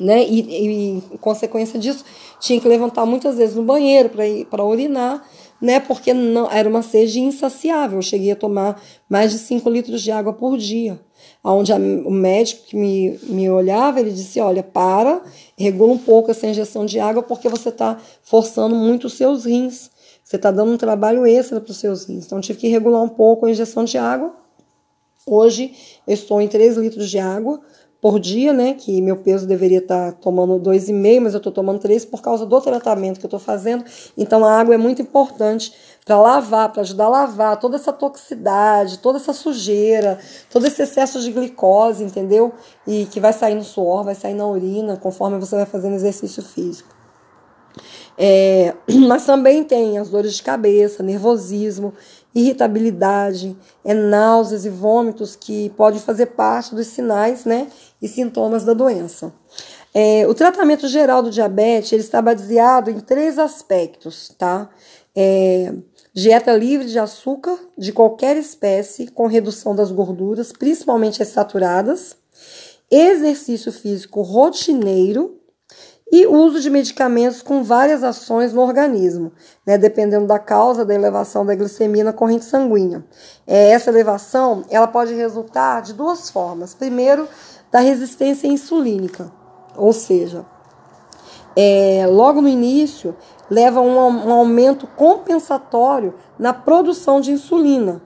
né? 0.00 0.24
E, 0.26 0.98
e, 0.98 1.18
consequência 1.18 1.78
disso, 1.78 2.04
tinha 2.40 2.58
que 2.58 2.66
levantar 2.66 3.04
muitas 3.04 3.36
vezes 3.36 3.54
no 3.54 3.62
banheiro 3.62 4.08
para 4.08 4.26
ir 4.26 4.46
para 4.46 4.64
urinar, 4.64 5.22
né? 5.60 5.78
Porque 5.78 6.14
não 6.14 6.50
era 6.50 6.68
uma 6.68 6.82
sede 6.82 7.20
insaciável. 7.20 7.98
Eu 7.98 8.02
cheguei 8.02 8.32
a 8.32 8.36
tomar 8.36 8.80
mais 9.08 9.30
de 9.30 9.38
5 9.38 9.68
litros 9.68 10.02
de 10.02 10.10
água 10.10 10.32
por 10.32 10.56
dia. 10.56 10.98
Onde 11.44 11.72
a, 11.72 11.76
o 11.76 12.10
médico 12.10 12.66
que 12.66 12.76
me, 12.76 13.18
me 13.24 13.50
olhava, 13.50 14.00
ele 14.00 14.10
disse: 14.10 14.40
Olha, 14.40 14.62
para, 14.62 15.22
regula 15.56 15.92
um 15.92 15.98
pouco 15.98 16.30
essa 16.30 16.46
injeção 16.46 16.86
de 16.86 16.98
água, 16.98 17.22
porque 17.22 17.48
você 17.48 17.68
está 17.68 17.98
forçando 18.22 18.74
muito 18.74 19.06
os 19.06 19.14
seus 19.14 19.44
rins. 19.44 19.90
Você 20.24 20.36
está 20.36 20.50
dando 20.50 20.72
um 20.72 20.76
trabalho 20.76 21.26
extra 21.26 21.60
para 21.60 21.70
os 21.70 21.76
seus 21.78 22.06
rins. 22.06 22.24
Então, 22.24 22.40
tive 22.40 22.58
que 22.58 22.68
regular 22.68 23.02
um 23.02 23.08
pouco 23.08 23.46
a 23.46 23.50
injeção 23.50 23.84
de 23.84 23.98
água. 23.98 24.34
Hoje, 25.26 25.74
eu 26.06 26.14
estou 26.14 26.40
em 26.40 26.48
3 26.48 26.76
litros 26.76 27.10
de 27.10 27.18
água 27.18 27.60
por 28.00 28.18
dia, 28.18 28.52
né? 28.52 28.74
Que 28.74 29.02
meu 29.02 29.16
peso 29.16 29.46
deveria 29.46 29.78
estar 29.78 30.12
tá 30.12 30.18
tomando 30.20 30.58
2,5, 30.58 31.20
mas 31.20 31.34
eu 31.34 31.38
estou 31.38 31.52
tomando 31.52 31.78
3 31.78 32.04
por 32.06 32.22
causa 32.22 32.46
do 32.46 32.60
tratamento 32.60 33.18
que 33.18 33.26
eu 33.26 33.28
estou 33.28 33.40
fazendo. 33.40 33.84
Então 34.16 34.44
a 34.44 34.58
água 34.58 34.74
é 34.74 34.78
muito 34.78 35.02
importante 35.02 35.72
para 36.04 36.18
lavar, 36.18 36.72
para 36.72 36.82
ajudar 36.82 37.04
a 37.04 37.08
lavar 37.08 37.60
toda 37.60 37.76
essa 37.76 37.92
toxicidade, 37.92 38.98
toda 38.98 39.18
essa 39.18 39.32
sujeira, 39.32 40.18
todo 40.50 40.66
esse 40.66 40.82
excesso 40.82 41.20
de 41.20 41.30
glicose, 41.30 42.02
entendeu? 42.02 42.52
E 42.86 43.06
que 43.06 43.20
vai 43.20 43.32
sair 43.32 43.54
no 43.54 43.64
suor, 43.64 44.04
vai 44.04 44.14
sair 44.14 44.34
na 44.34 44.46
urina, 44.46 44.96
conforme 44.96 45.38
você 45.38 45.56
vai 45.56 45.66
fazendo 45.66 45.94
exercício 45.94 46.42
físico. 46.42 47.00
É, 48.16 48.74
mas 49.08 49.24
também 49.24 49.62
tem 49.64 49.98
as 49.98 50.08
dores 50.08 50.34
de 50.34 50.42
cabeça, 50.42 51.02
nervosismo, 51.02 51.94
irritabilidade, 52.34 53.56
é, 53.84 53.92
náuseas 53.94 54.64
e 54.64 54.68
vômitos 54.68 55.34
que 55.34 55.70
podem 55.70 56.00
fazer 56.00 56.26
parte 56.26 56.74
dos 56.74 56.86
sinais 56.86 57.44
né, 57.44 57.66
e 58.00 58.08
sintomas 58.08 58.64
da 58.64 58.72
doença. 58.72 59.32
É, 59.92 60.26
o 60.28 60.34
tratamento 60.34 60.86
geral 60.86 61.22
do 61.22 61.30
diabetes 61.30 61.92
ele 61.92 62.02
está 62.02 62.22
baseado 62.22 62.90
em 62.90 63.00
três 63.00 63.38
aspectos, 63.38 64.32
tá? 64.38 64.70
É, 65.16 65.72
dieta 66.14 66.54
livre 66.54 66.86
de 66.86 66.98
açúcar 66.98 67.58
de 67.76 67.92
qualquer 67.92 68.36
espécie, 68.36 69.08
com 69.08 69.26
redução 69.26 69.74
das 69.74 69.90
gorduras, 69.90 70.52
principalmente 70.52 71.20
as 71.20 71.28
saturadas, 71.28 72.16
exercício 72.88 73.72
físico 73.72 74.22
rotineiro 74.22 75.39
e 76.12 76.26
uso 76.26 76.60
de 76.60 76.68
medicamentos 76.68 77.40
com 77.40 77.62
várias 77.62 78.02
ações 78.02 78.52
no 78.52 78.60
organismo, 78.60 79.32
né, 79.64 79.78
dependendo 79.78 80.26
da 80.26 80.38
causa 80.38 80.84
da 80.84 80.94
elevação 80.94 81.46
da 81.46 81.54
glicemia 81.54 82.02
na 82.02 82.12
corrente 82.12 82.44
sanguínea. 82.44 83.04
É, 83.46 83.70
essa 83.70 83.90
elevação 83.90 84.64
ela 84.68 84.88
pode 84.88 85.14
resultar 85.14 85.82
de 85.82 85.94
duas 85.94 86.30
formas. 86.30 86.74
Primeiro, 86.74 87.28
da 87.70 87.78
resistência 87.78 88.48
insulínica, 88.48 89.30
ou 89.76 89.92
seja, 89.92 90.44
é, 91.56 92.04
logo 92.08 92.40
no 92.40 92.48
início 92.48 93.14
leva 93.48 93.80
a 93.80 93.82
um, 93.82 93.96
um 93.96 94.32
aumento 94.32 94.86
compensatório 94.86 96.14
na 96.38 96.52
produção 96.52 97.20
de 97.20 97.32
insulina, 97.32 98.02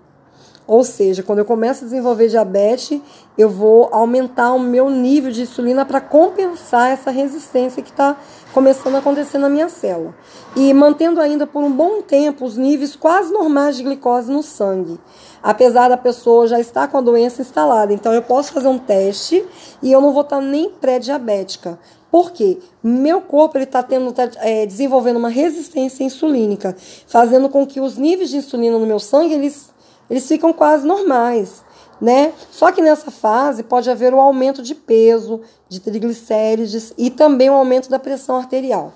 Ou 0.66 0.82
seja, 0.82 1.22
quando 1.22 1.40
eu 1.40 1.44
começo 1.44 1.84
a 1.84 1.86
desenvolver 1.86 2.28
diabetes, 2.28 3.00
eu 3.36 3.50
vou 3.50 3.88
aumentar 3.92 4.52
o 4.52 4.58
meu 4.58 4.88
nível 4.88 5.30
de 5.30 5.42
insulina 5.42 5.84
para 5.84 6.00
compensar 6.00 6.90
essa 6.90 7.10
resistência 7.10 7.82
que 7.82 7.90
está 7.90 8.16
começando 8.52 8.94
a 8.94 8.98
acontecer 8.98 9.36
na 9.36 9.48
minha 9.48 9.68
célula. 9.68 10.14
E 10.56 10.72
mantendo 10.72 11.20
ainda 11.20 11.46
por 11.46 11.62
um 11.62 11.70
bom 11.70 12.00
tempo 12.00 12.46
os 12.46 12.56
níveis 12.56 12.96
quase 12.96 13.30
normais 13.30 13.76
de 13.76 13.82
glicose 13.82 14.32
no 14.32 14.42
sangue. 14.42 14.98
Apesar 15.42 15.88
da 15.88 15.96
pessoa 15.98 16.46
já 16.46 16.58
estar 16.58 16.88
com 16.88 16.96
a 16.96 17.02
doença 17.02 17.42
instalada. 17.42 17.92
Então 17.92 18.14
eu 18.14 18.22
posso 18.22 18.52
fazer 18.52 18.68
um 18.68 18.78
teste 18.78 19.44
e 19.82 19.92
eu 19.92 20.00
não 20.00 20.12
vou 20.12 20.22
estar 20.22 20.40
nem 20.40 20.70
pré-diabética. 20.70 21.78
Por 22.14 22.30
quê? 22.30 22.60
Meu 22.80 23.20
corpo 23.20 23.58
está 23.58 23.82
tá, 23.82 23.96
é, 24.36 24.64
desenvolvendo 24.64 25.16
uma 25.16 25.28
resistência 25.28 26.04
insulínica, 26.04 26.76
fazendo 27.08 27.48
com 27.48 27.66
que 27.66 27.80
os 27.80 27.98
níveis 27.98 28.30
de 28.30 28.36
insulina 28.36 28.78
no 28.78 28.86
meu 28.86 29.00
sangue 29.00 29.34
eles, 29.34 29.73
eles 30.08 30.26
ficam 30.26 30.52
quase 30.52 30.86
normais. 30.86 31.62
Né? 32.00 32.32
Só 32.50 32.72
que 32.72 32.82
nessa 32.82 33.10
fase 33.10 33.62
pode 33.62 33.88
haver 33.88 34.12
o 34.12 34.16
um 34.16 34.20
aumento 34.20 34.62
de 34.62 34.74
peso, 34.74 35.40
de 35.68 35.80
triglicérides 35.80 36.92
e 36.98 37.08
também 37.08 37.48
o 37.48 37.52
um 37.52 37.56
aumento 37.56 37.88
da 37.88 37.98
pressão 37.98 38.36
arterial. 38.36 38.92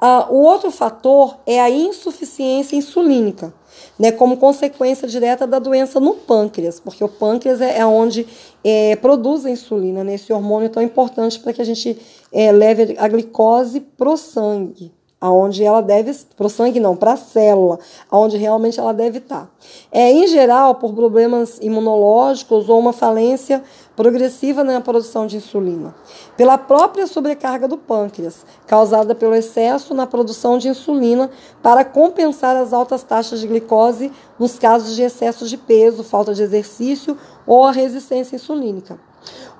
Ah, 0.00 0.26
o 0.30 0.38
outro 0.38 0.70
fator 0.70 1.36
é 1.46 1.60
a 1.60 1.70
insuficiência 1.70 2.74
insulínica 2.74 3.52
né, 3.98 4.12
como 4.12 4.36
consequência 4.36 5.08
direta 5.08 5.46
da 5.46 5.58
doença 5.58 5.98
no 5.98 6.14
pâncreas, 6.14 6.78
porque 6.78 7.02
o 7.02 7.08
pâncreas 7.08 7.60
é, 7.60 7.78
é 7.78 7.86
onde 7.86 8.26
é, 8.62 8.96
produz 8.96 9.44
a 9.44 9.50
insulina, 9.50 10.04
né, 10.04 10.14
esse 10.14 10.32
hormônio 10.32 10.68
tão 10.68 10.82
importante 10.82 11.40
para 11.40 11.52
que 11.52 11.60
a 11.60 11.64
gente 11.64 11.98
é, 12.32 12.52
leve 12.52 12.94
a 12.98 13.08
glicose 13.08 13.80
para 13.80 14.08
o 14.08 14.16
sangue 14.16 14.92
aonde 15.20 15.64
ela 15.64 15.80
deve 15.80 16.14
para 16.36 16.48
sangue 16.48 16.78
não 16.78 16.94
para 16.94 17.12
a 17.12 17.16
célula 17.16 17.78
aonde 18.10 18.36
realmente 18.36 18.78
ela 18.78 18.92
deve 18.92 19.18
estar 19.18 19.50
é 19.90 20.10
em 20.12 20.26
geral 20.26 20.76
por 20.76 20.94
problemas 20.94 21.58
imunológicos 21.60 22.68
ou 22.68 22.78
uma 22.78 22.92
falência 22.92 23.62
progressiva 23.98 24.62
na 24.62 24.80
produção 24.80 25.26
de 25.26 25.38
insulina. 25.38 25.92
Pela 26.36 26.56
própria 26.56 27.04
sobrecarga 27.04 27.66
do 27.66 27.76
pâncreas 27.76 28.46
causada 28.64 29.12
pelo 29.12 29.34
excesso 29.34 29.92
na 29.92 30.06
produção 30.06 30.56
de 30.56 30.68
insulina 30.68 31.28
para 31.60 31.84
compensar 31.84 32.56
as 32.56 32.72
altas 32.72 33.02
taxas 33.02 33.40
de 33.40 33.48
glicose 33.48 34.12
nos 34.38 34.56
casos 34.56 34.94
de 34.94 35.02
excesso 35.02 35.48
de 35.48 35.56
peso 35.56 36.04
falta 36.04 36.32
de 36.32 36.44
exercício 36.44 37.18
ou 37.44 37.64
a 37.64 37.72
resistência 37.72 38.36
insulínica. 38.36 39.00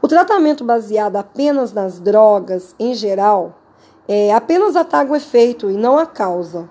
O 0.00 0.06
tratamento 0.06 0.62
baseado 0.62 1.16
apenas 1.16 1.72
nas 1.72 1.98
drogas 1.98 2.76
em 2.78 2.94
geral 2.94 3.57
é, 4.08 4.32
apenas 4.32 4.74
ataca 4.74 5.12
o 5.12 5.16
efeito 5.16 5.70
e 5.70 5.74
não 5.74 5.98
a 5.98 6.06
causa. 6.06 6.68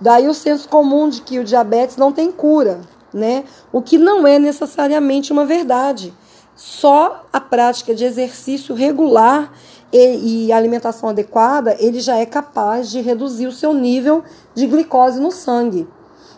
Daí 0.00 0.26
o 0.26 0.34
senso 0.34 0.68
comum 0.68 1.08
de 1.08 1.20
que 1.20 1.38
o 1.38 1.44
diabetes 1.44 1.96
não 1.96 2.10
tem 2.10 2.32
cura, 2.32 2.80
né? 3.12 3.44
O 3.70 3.82
que 3.82 3.98
não 3.98 4.26
é 4.26 4.38
necessariamente 4.38 5.32
uma 5.32 5.44
verdade. 5.44 6.14
Só 6.56 7.24
a 7.32 7.40
prática 7.40 7.94
de 7.94 8.04
exercício 8.04 8.74
regular 8.74 9.52
e, 9.92 10.46
e 10.46 10.52
alimentação 10.52 11.08
adequada, 11.08 11.76
ele 11.78 12.00
já 12.00 12.16
é 12.16 12.26
capaz 12.26 12.90
de 12.90 13.00
reduzir 13.00 13.46
o 13.46 13.52
seu 13.52 13.74
nível 13.74 14.24
de 14.54 14.66
glicose 14.66 15.20
no 15.20 15.30
sangue. 15.30 15.86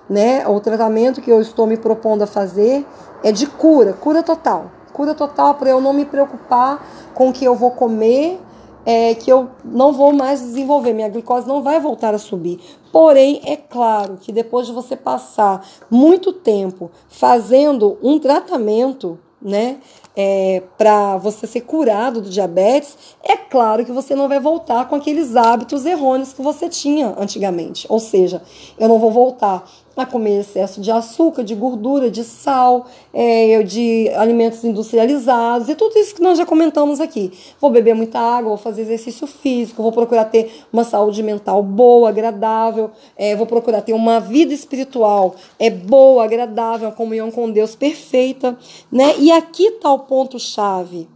Né? 0.08 0.46
O 0.46 0.58
tratamento 0.58 1.20
que 1.20 1.30
eu 1.30 1.40
estou 1.40 1.66
me 1.66 1.76
propondo 1.76 2.22
a 2.22 2.26
fazer 2.26 2.84
é 3.22 3.30
de 3.30 3.46
cura, 3.46 3.92
cura 3.92 4.22
total. 4.22 4.70
Cura 4.92 5.14
total 5.14 5.54
para 5.54 5.70
eu 5.70 5.80
não 5.80 5.92
me 5.92 6.04
preocupar 6.04 6.84
com 7.14 7.28
o 7.28 7.32
que 7.32 7.44
eu 7.44 7.54
vou 7.54 7.70
comer 7.70 8.40
é, 8.84 9.14
que 9.14 9.30
eu 9.30 9.50
não 9.64 9.92
vou 9.92 10.12
mais 10.12 10.40
desenvolver, 10.40 10.92
minha 10.92 11.08
glicose 11.08 11.46
não 11.46 11.62
vai 11.62 11.80
voltar 11.80 12.14
a 12.14 12.18
subir. 12.18 12.60
Porém, 12.92 13.40
é 13.44 13.56
claro 13.56 14.16
que 14.20 14.32
depois 14.32 14.66
de 14.66 14.72
você 14.72 14.96
passar 14.96 15.66
muito 15.90 16.32
tempo 16.32 16.90
fazendo 17.08 17.98
um 18.02 18.18
tratamento, 18.18 19.18
né, 19.40 19.78
é, 20.16 20.62
para 20.76 21.16
você 21.16 21.46
ser 21.46 21.62
curado 21.62 22.20
do 22.20 22.30
diabetes, 22.30 22.96
é 23.22 23.36
claro 23.36 23.84
que 23.84 23.92
você 23.92 24.14
não 24.14 24.28
vai 24.28 24.40
voltar 24.40 24.88
com 24.88 24.96
aqueles 24.96 25.36
hábitos 25.36 25.86
errôneos 25.86 26.32
que 26.32 26.42
você 26.42 26.68
tinha 26.68 27.14
antigamente. 27.18 27.86
Ou 27.88 27.98
seja, 27.98 28.42
eu 28.78 28.88
não 28.88 28.98
vou 28.98 29.10
voltar 29.10 29.64
a 29.96 30.06
comer 30.06 30.40
excesso 30.40 30.80
de 30.80 30.90
açúcar, 30.90 31.42
de 31.42 31.54
gordura, 31.54 32.10
de 32.10 32.24
sal, 32.24 32.86
é, 33.12 33.62
de 33.62 34.08
alimentos 34.16 34.64
industrializados 34.64 35.68
e 35.68 35.74
tudo 35.74 35.98
isso 35.98 36.14
que 36.14 36.22
nós 36.22 36.38
já 36.38 36.46
comentamos 36.46 37.00
aqui. 37.00 37.32
Vou 37.60 37.70
beber 37.70 37.94
muita 37.94 38.18
água, 38.18 38.50
vou 38.50 38.56
fazer 38.56 38.82
exercício 38.82 39.26
físico, 39.26 39.82
vou 39.82 39.92
procurar 39.92 40.26
ter 40.26 40.64
uma 40.72 40.84
saúde 40.84 41.22
mental 41.22 41.62
boa, 41.62 42.08
agradável, 42.08 42.90
é, 43.16 43.36
vou 43.36 43.46
procurar 43.46 43.82
ter 43.82 43.92
uma 43.92 44.20
vida 44.20 44.54
espiritual 44.54 45.34
é 45.58 45.68
boa, 45.70 46.24
agradável, 46.24 46.88
uma 46.88 46.94
comunhão 46.94 47.30
com 47.30 47.50
Deus 47.50 47.74
perfeita, 47.74 48.56
né? 48.90 49.14
E 49.18 49.30
aqui 49.30 49.64
está 49.64 49.90
o 50.00 50.06
ponto 50.06 50.38
chave. 50.38 51.08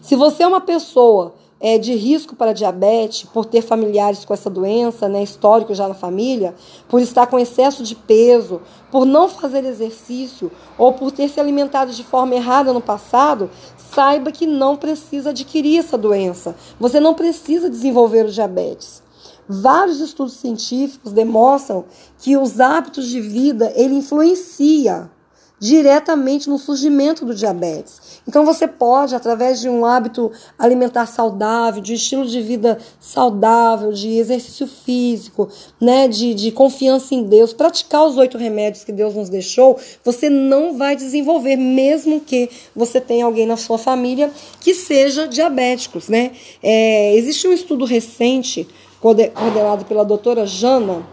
Se 0.00 0.14
você 0.14 0.42
é 0.42 0.46
uma 0.46 0.60
pessoa 0.60 1.34
é, 1.58 1.78
de 1.78 1.94
risco 1.94 2.36
para 2.36 2.52
diabetes, 2.52 3.28
por 3.28 3.44
ter 3.44 3.62
familiares 3.62 4.24
com 4.24 4.34
essa 4.34 4.50
doença, 4.50 5.08
né, 5.08 5.22
histórico 5.22 5.74
já 5.74 5.88
na 5.88 5.94
família, 5.94 6.54
por 6.88 7.00
estar 7.00 7.26
com 7.26 7.38
excesso 7.38 7.82
de 7.82 7.94
peso, 7.94 8.60
por 8.90 9.04
não 9.04 9.28
fazer 9.28 9.64
exercício 9.64 10.52
ou 10.76 10.92
por 10.92 11.10
ter 11.10 11.28
se 11.28 11.40
alimentado 11.40 11.92
de 11.92 12.04
forma 12.04 12.34
errada 12.34 12.72
no 12.72 12.80
passado, 12.80 13.50
saiba 13.76 14.30
que 14.30 14.46
não 14.46 14.76
precisa 14.76 15.30
adquirir 15.30 15.78
essa 15.78 15.96
doença. 15.96 16.54
Você 16.78 17.00
não 17.00 17.14
precisa 17.14 17.70
desenvolver 17.70 18.26
o 18.26 18.30
diabetes. 18.30 19.02
Vários 19.48 20.00
estudos 20.00 20.34
científicos 20.34 21.12
demonstram 21.12 21.84
que 22.18 22.36
os 22.36 22.60
hábitos 22.60 23.06
de 23.08 23.20
vida 23.20 23.72
ele 23.76 23.94
influencia 23.94 25.10
diretamente 25.58 26.50
no 26.50 26.58
surgimento 26.58 27.24
do 27.24 27.34
diabetes. 27.34 28.20
Então 28.28 28.44
você 28.44 28.66
pode, 28.68 29.14
através 29.14 29.60
de 29.60 29.68
um 29.68 29.86
hábito 29.86 30.30
alimentar 30.58 31.06
saudável, 31.06 31.80
de 31.80 31.94
estilo 31.94 32.26
de 32.26 32.42
vida 32.42 32.78
saudável, 33.00 33.92
de 33.92 34.18
exercício 34.18 34.66
físico, 34.66 35.48
né, 35.80 36.08
de, 36.08 36.34
de 36.34 36.50
confiança 36.50 37.14
em 37.14 37.22
Deus, 37.22 37.52
praticar 37.52 38.04
os 38.04 38.16
oito 38.16 38.36
remédios 38.36 38.84
que 38.84 38.92
Deus 38.92 39.14
nos 39.14 39.28
deixou, 39.28 39.78
você 40.04 40.28
não 40.28 40.76
vai 40.76 40.94
desenvolver, 40.94 41.56
mesmo 41.56 42.20
que 42.20 42.50
você 42.74 43.00
tenha 43.00 43.24
alguém 43.24 43.46
na 43.46 43.56
sua 43.56 43.78
família 43.78 44.30
que 44.60 44.74
seja 44.74 45.26
diabéticos, 45.26 46.08
né? 46.08 46.32
É, 46.62 47.14
existe 47.14 47.46
um 47.48 47.52
estudo 47.52 47.84
recente 47.84 48.68
coordenado 49.00 49.84
pela 49.84 50.04
doutora 50.04 50.46
Jana 50.46 51.06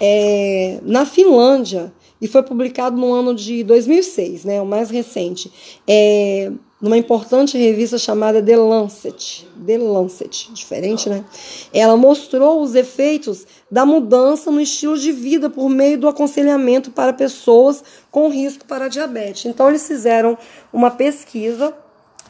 é, 0.00 0.78
na 0.82 1.06
Finlândia 1.06 1.92
e 2.20 2.26
foi 2.26 2.42
publicado 2.42 2.96
no 2.96 3.12
ano 3.12 3.34
de 3.34 3.62
2006, 3.64 4.44
né, 4.44 4.60
o 4.60 4.66
mais 4.66 4.90
recente, 4.90 5.52
é, 5.86 6.50
numa 6.80 6.96
importante 6.96 7.56
revista 7.56 7.98
chamada 7.98 8.42
The 8.42 8.56
Lancet. 8.56 9.48
The 9.64 9.78
Lancet, 9.78 10.52
diferente, 10.52 11.08
né? 11.08 11.24
Ela 11.72 11.96
mostrou 11.96 12.60
os 12.60 12.74
efeitos 12.74 13.46
da 13.70 13.86
mudança 13.86 14.50
no 14.50 14.60
estilo 14.60 14.98
de 14.98 15.10
vida 15.10 15.48
por 15.48 15.68
meio 15.70 15.98
do 15.98 16.06
aconselhamento 16.06 16.90
para 16.90 17.12
pessoas 17.12 17.82
com 18.10 18.28
risco 18.28 18.66
para 18.66 18.88
diabetes. 18.88 19.46
Então, 19.46 19.68
eles 19.68 19.86
fizeram 19.86 20.36
uma 20.72 20.90
pesquisa 20.90 21.74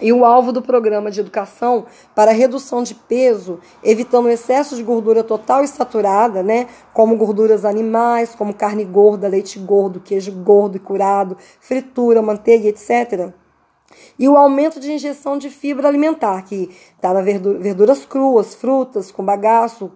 e 0.01 0.13
o 0.13 0.25
alvo 0.25 0.53
do 0.53 0.63
programa 0.63 1.11
de 1.11 1.21
educação 1.21 1.87
para 2.15 2.33
redução 2.33 2.83
de 2.83 2.95
peso, 2.95 3.59
evitando 3.83 4.27
o 4.27 4.31
excesso 4.31 4.77
de 4.77 4.83
gordura 4.83 5.25
total 5.25 5.63
e 5.65 5.69
saturada, 5.69 6.43
né, 6.43 6.67
como 6.93 7.17
gorduras 7.17 7.65
animais, 7.65 8.35
como 8.35 8.55
carne 8.55 8.85
gorda, 8.85 9.29
leite 9.29 9.59
gordo, 9.59 10.01
queijo 10.01 10.33
gordo 10.33 10.77
e 10.77 10.81
curado, 10.81 11.37
fritura, 11.61 12.21
manteiga, 12.23 12.69
etc. 12.69 13.33
E 14.19 14.29
o 14.29 14.37
aumento 14.37 14.81
de 14.81 14.93
injeção 14.93 15.39
de 15.39 15.51
fibra 15.51 15.89
alimentar, 15.89 16.43
que 16.43 16.71
está 16.95 17.13
na 17.13 17.23
verdura, 17.23 17.59
verduras 17.59 18.05
cruas, 18.05 18.55
frutas, 18.55 19.11
com 19.11 19.25
bagaço, 19.25 19.91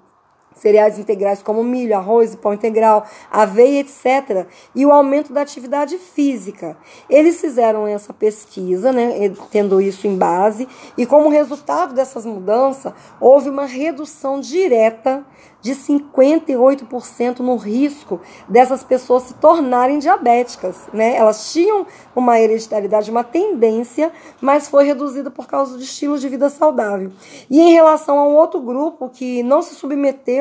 cereais 0.55 0.99
integrais 0.99 1.43
como 1.43 1.65
milho, 1.65 1.97
arroz 1.97 2.35
e 2.35 2.37
pão 2.37 2.53
integral, 2.53 3.05
aveia, 3.31 3.81
etc. 3.81 4.47
E 4.75 4.85
o 4.85 4.93
aumento 4.93 5.33
da 5.33 5.41
atividade 5.41 5.97
física. 5.99 6.77
Eles 7.09 7.41
fizeram 7.41 7.87
essa 7.87 8.13
pesquisa, 8.13 8.93
né, 8.93 9.33
tendo 9.51 9.81
isso 9.81 10.07
em 10.07 10.17
base, 10.17 10.69
e 10.97 11.07
como 11.07 11.29
resultado 11.29 11.95
dessas 11.95 12.27
mudanças, 12.27 12.93
houve 13.21 13.49
uma 13.49 13.65
redução 13.65 14.41
direta 14.41 15.25
de 15.63 15.73
58% 15.73 17.41
no 17.41 17.57
risco 17.57 18.21
dessas 18.49 18.83
pessoas 18.83 19.25
se 19.25 19.35
tornarem 19.35 19.99
diabéticas, 19.99 20.89
né? 20.93 21.15
Elas 21.17 21.53
tinham 21.53 21.87
uma 22.17 22.41
hereditariedade, 22.41 23.11
uma 23.11 23.25
tendência, 23.25 24.11
mas 24.41 24.69
foi 24.69 24.85
reduzida 24.85 25.31
por 25.31 25.47
causa 25.47 25.77
do 25.77 25.83
estilo 25.83 26.19
de 26.19 26.29
vida 26.29 26.49
saudável. 26.49 27.13
E 27.51 27.61
em 27.61 27.73
relação 27.73 28.19
a 28.19 28.27
um 28.27 28.35
outro 28.35 28.61
grupo 28.61 29.11
que 29.11 29.43
não 29.43 29.61
se 29.61 29.75
submeteu 29.75 30.40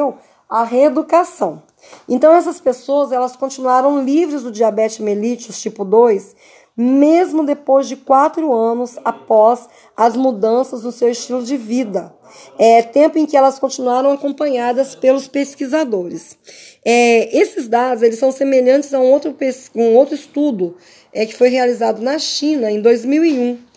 à 0.50 0.64
reeducação. 0.64 1.62
Então 2.08 2.34
essas 2.34 2.60
pessoas, 2.60 3.12
elas 3.12 3.36
continuaram 3.36 4.04
livres 4.04 4.44
do 4.44 4.52
diabetes 4.52 5.00
mellitus 5.00 5.62
tipo 5.62 5.86
2, 5.86 6.36
mesmo 6.76 7.44
depois 7.44 7.88
de 7.88 7.98
quatro 7.98 8.54
anos 8.54 8.98
após 9.04 9.68
as 9.98 10.16
mudanças 10.16 10.84
no 10.84 10.92
seu 10.92 11.10
estilo 11.10 11.44
de 11.44 11.58
vida. 11.58 12.14
É 12.58 12.82
tempo 12.82 13.18
em 13.18 13.26
que 13.26 13.36
elas 13.36 13.60
continuaram 13.60 14.12
acompanhadas 14.12 14.96
pelos 14.96 15.28
pesquisadores. 15.28 16.38
É, 16.86 17.38
esses 17.38 17.68
dados 17.68 18.02
eles 18.02 18.18
são 18.18 18.32
semelhantes 18.32 18.94
a 18.94 19.00
um 19.00 19.12
outro, 19.12 19.36
um 19.76 19.96
outro 19.96 20.16
estudo 20.16 20.78
é, 21.12 21.26
que 21.26 21.36
foi 21.36 21.50
realizado 21.50 22.02
na 22.02 22.18
China 22.18 22.72
em 22.72 22.82
2001. 22.82 23.69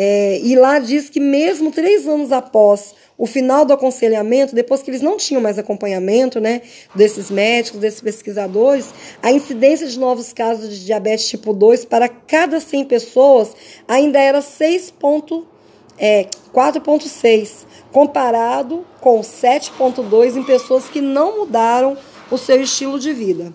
É, 0.00 0.38
e 0.44 0.54
lá 0.54 0.78
diz 0.78 1.10
que 1.10 1.18
mesmo 1.18 1.72
três 1.72 2.06
anos 2.06 2.30
após 2.30 2.94
o 3.18 3.26
final 3.26 3.64
do 3.64 3.72
aconselhamento, 3.72 4.54
depois 4.54 4.80
que 4.80 4.92
eles 4.92 5.02
não 5.02 5.16
tinham 5.16 5.42
mais 5.42 5.58
acompanhamento 5.58 6.40
né, 6.40 6.62
desses 6.94 7.32
médicos, 7.32 7.80
desses 7.80 8.00
pesquisadores, 8.00 8.94
a 9.20 9.32
incidência 9.32 9.88
de 9.88 9.98
novos 9.98 10.32
casos 10.32 10.70
de 10.70 10.86
diabetes 10.86 11.28
tipo 11.28 11.52
2 11.52 11.84
para 11.84 12.08
cada 12.08 12.60
100 12.60 12.84
pessoas 12.84 13.56
ainda 13.88 14.20
era 14.20 14.38
6,4,6, 14.38 15.42
é, 15.98 16.28
comparado 17.90 18.86
com 19.00 19.20
7,2 19.20 20.36
em 20.36 20.44
pessoas 20.44 20.84
que 20.84 21.00
não 21.00 21.38
mudaram 21.38 21.96
o 22.30 22.38
seu 22.38 22.62
estilo 22.62 23.00
de 23.00 23.12
vida. 23.12 23.52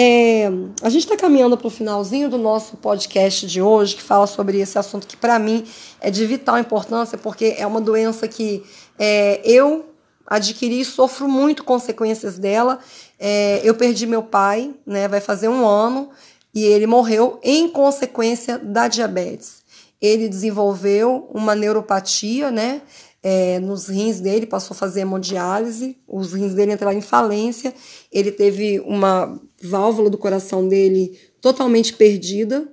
É, 0.00 0.46
a 0.80 0.88
gente 0.88 1.02
está 1.02 1.16
caminhando 1.16 1.58
para 1.58 1.66
o 1.66 1.70
finalzinho 1.70 2.30
do 2.30 2.38
nosso 2.38 2.76
podcast 2.76 3.44
de 3.48 3.60
hoje, 3.60 3.96
que 3.96 4.02
fala 4.02 4.28
sobre 4.28 4.60
esse 4.60 4.78
assunto 4.78 5.08
que, 5.08 5.16
para 5.16 5.40
mim, 5.40 5.64
é 6.00 6.08
de 6.08 6.24
vital 6.24 6.56
importância, 6.56 7.18
porque 7.18 7.56
é 7.58 7.66
uma 7.66 7.80
doença 7.80 8.28
que 8.28 8.62
é, 8.96 9.40
eu 9.42 9.86
adquiri 10.24 10.82
e 10.82 10.84
sofro 10.84 11.26
muito 11.28 11.64
consequências 11.64 12.38
dela. 12.38 12.78
É, 13.18 13.60
eu 13.64 13.74
perdi 13.74 14.06
meu 14.06 14.22
pai, 14.22 14.72
né, 14.86 15.08
vai 15.08 15.20
fazer 15.20 15.48
um 15.48 15.66
ano, 15.66 16.10
e 16.54 16.62
ele 16.62 16.86
morreu 16.86 17.40
em 17.42 17.68
consequência 17.68 18.56
da 18.56 18.86
diabetes. 18.86 19.64
Ele 20.00 20.28
desenvolveu 20.28 21.28
uma 21.34 21.56
neuropatia, 21.56 22.52
né? 22.52 22.82
É, 23.22 23.58
nos 23.58 23.88
rins 23.88 24.20
dele, 24.20 24.46
passou 24.46 24.74
a 24.74 24.78
fazer 24.78 25.00
hemodiálise, 25.00 25.96
os 26.06 26.32
rins 26.32 26.54
dele 26.54 26.72
entraram 26.72 26.98
em 26.98 27.02
falência, 27.02 27.74
ele 28.12 28.30
teve 28.30 28.80
uma 28.80 29.40
válvula 29.62 30.08
do 30.08 30.18
coração 30.18 30.68
dele 30.68 31.18
totalmente 31.40 31.92
perdida 31.92 32.68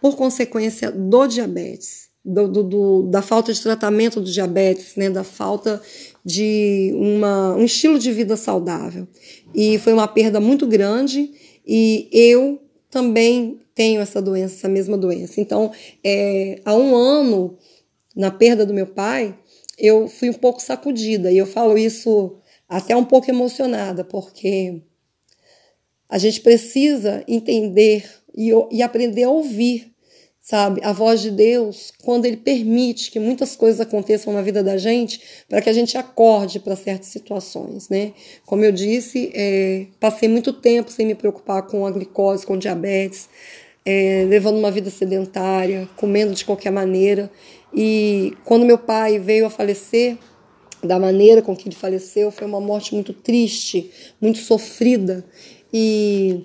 por 0.00 0.16
consequência 0.16 0.90
do 0.90 1.26
diabetes, 1.26 2.08
do, 2.24 2.48
do, 2.48 2.62
do, 2.64 3.02
da 3.04 3.22
falta 3.22 3.52
de 3.52 3.62
tratamento 3.62 4.20
do 4.20 4.30
diabetes, 4.30 4.96
né, 4.96 5.08
da 5.08 5.22
falta 5.22 5.80
de 6.24 6.92
uma, 6.96 7.54
um 7.54 7.64
estilo 7.64 7.98
de 7.98 8.10
vida 8.10 8.36
saudável. 8.36 9.06
E 9.54 9.78
foi 9.78 9.92
uma 9.92 10.08
perda 10.08 10.40
muito 10.40 10.66
grande 10.66 11.30
e 11.64 12.08
eu 12.12 12.60
também 12.90 13.60
tenho 13.74 14.00
essa 14.00 14.20
doença, 14.20 14.54
essa 14.54 14.68
mesma 14.68 14.96
doença. 14.96 15.40
Então, 15.40 15.70
é, 16.02 16.60
há 16.64 16.74
um 16.74 16.96
ano, 16.96 17.56
na 18.16 18.30
perda 18.30 18.66
do 18.66 18.74
meu 18.74 18.86
pai, 18.86 19.38
eu 19.78 20.08
fui 20.08 20.30
um 20.30 20.34
pouco 20.34 20.60
sacudida. 20.60 21.30
E 21.30 21.38
eu 21.38 21.46
falo 21.46 21.76
isso 21.76 22.36
até 22.68 22.96
um 22.96 23.04
pouco 23.04 23.30
emocionada, 23.30 24.04
porque 24.04 24.82
a 26.08 26.18
gente 26.18 26.40
precisa 26.40 27.24
entender 27.28 28.08
e, 28.34 28.50
e 28.70 28.82
aprender 28.82 29.24
a 29.24 29.30
ouvir, 29.30 29.92
sabe, 30.40 30.80
a 30.84 30.92
voz 30.92 31.20
de 31.20 31.30
Deus 31.30 31.92
quando 32.02 32.26
Ele 32.26 32.36
permite 32.36 33.10
que 33.10 33.18
muitas 33.18 33.56
coisas 33.56 33.80
aconteçam 33.80 34.32
na 34.32 34.42
vida 34.42 34.62
da 34.62 34.76
gente 34.76 35.20
para 35.48 35.60
que 35.60 35.68
a 35.68 35.72
gente 35.72 35.96
acorde 35.98 36.60
para 36.60 36.76
certas 36.76 37.08
situações, 37.08 37.88
né? 37.88 38.12
Como 38.44 38.64
eu 38.64 38.72
disse, 38.72 39.32
é, 39.34 39.86
passei 39.98 40.28
muito 40.28 40.52
tempo 40.52 40.90
sem 40.90 41.06
me 41.06 41.14
preocupar 41.14 41.66
com 41.66 41.86
a 41.86 41.90
glicose, 41.90 42.46
com 42.46 42.56
diabetes, 42.56 43.28
é, 43.86 44.26
levando 44.28 44.58
uma 44.58 44.70
vida 44.72 44.90
sedentária, 44.90 45.88
comendo 45.96 46.34
de 46.34 46.44
qualquer 46.44 46.72
maneira. 46.72 47.30
E 47.72 48.34
quando 48.44 48.66
meu 48.66 48.76
pai 48.76 49.20
veio 49.20 49.46
a 49.46 49.50
falecer, 49.50 50.18
da 50.82 50.98
maneira 50.98 51.40
com 51.40 51.54
que 51.54 51.68
ele 51.68 51.76
faleceu, 51.76 52.30
foi 52.30 52.46
uma 52.46 52.60
morte 52.60 52.94
muito 52.94 53.12
triste, 53.12 53.90
muito 54.20 54.38
sofrida. 54.38 55.24
E 55.72 56.44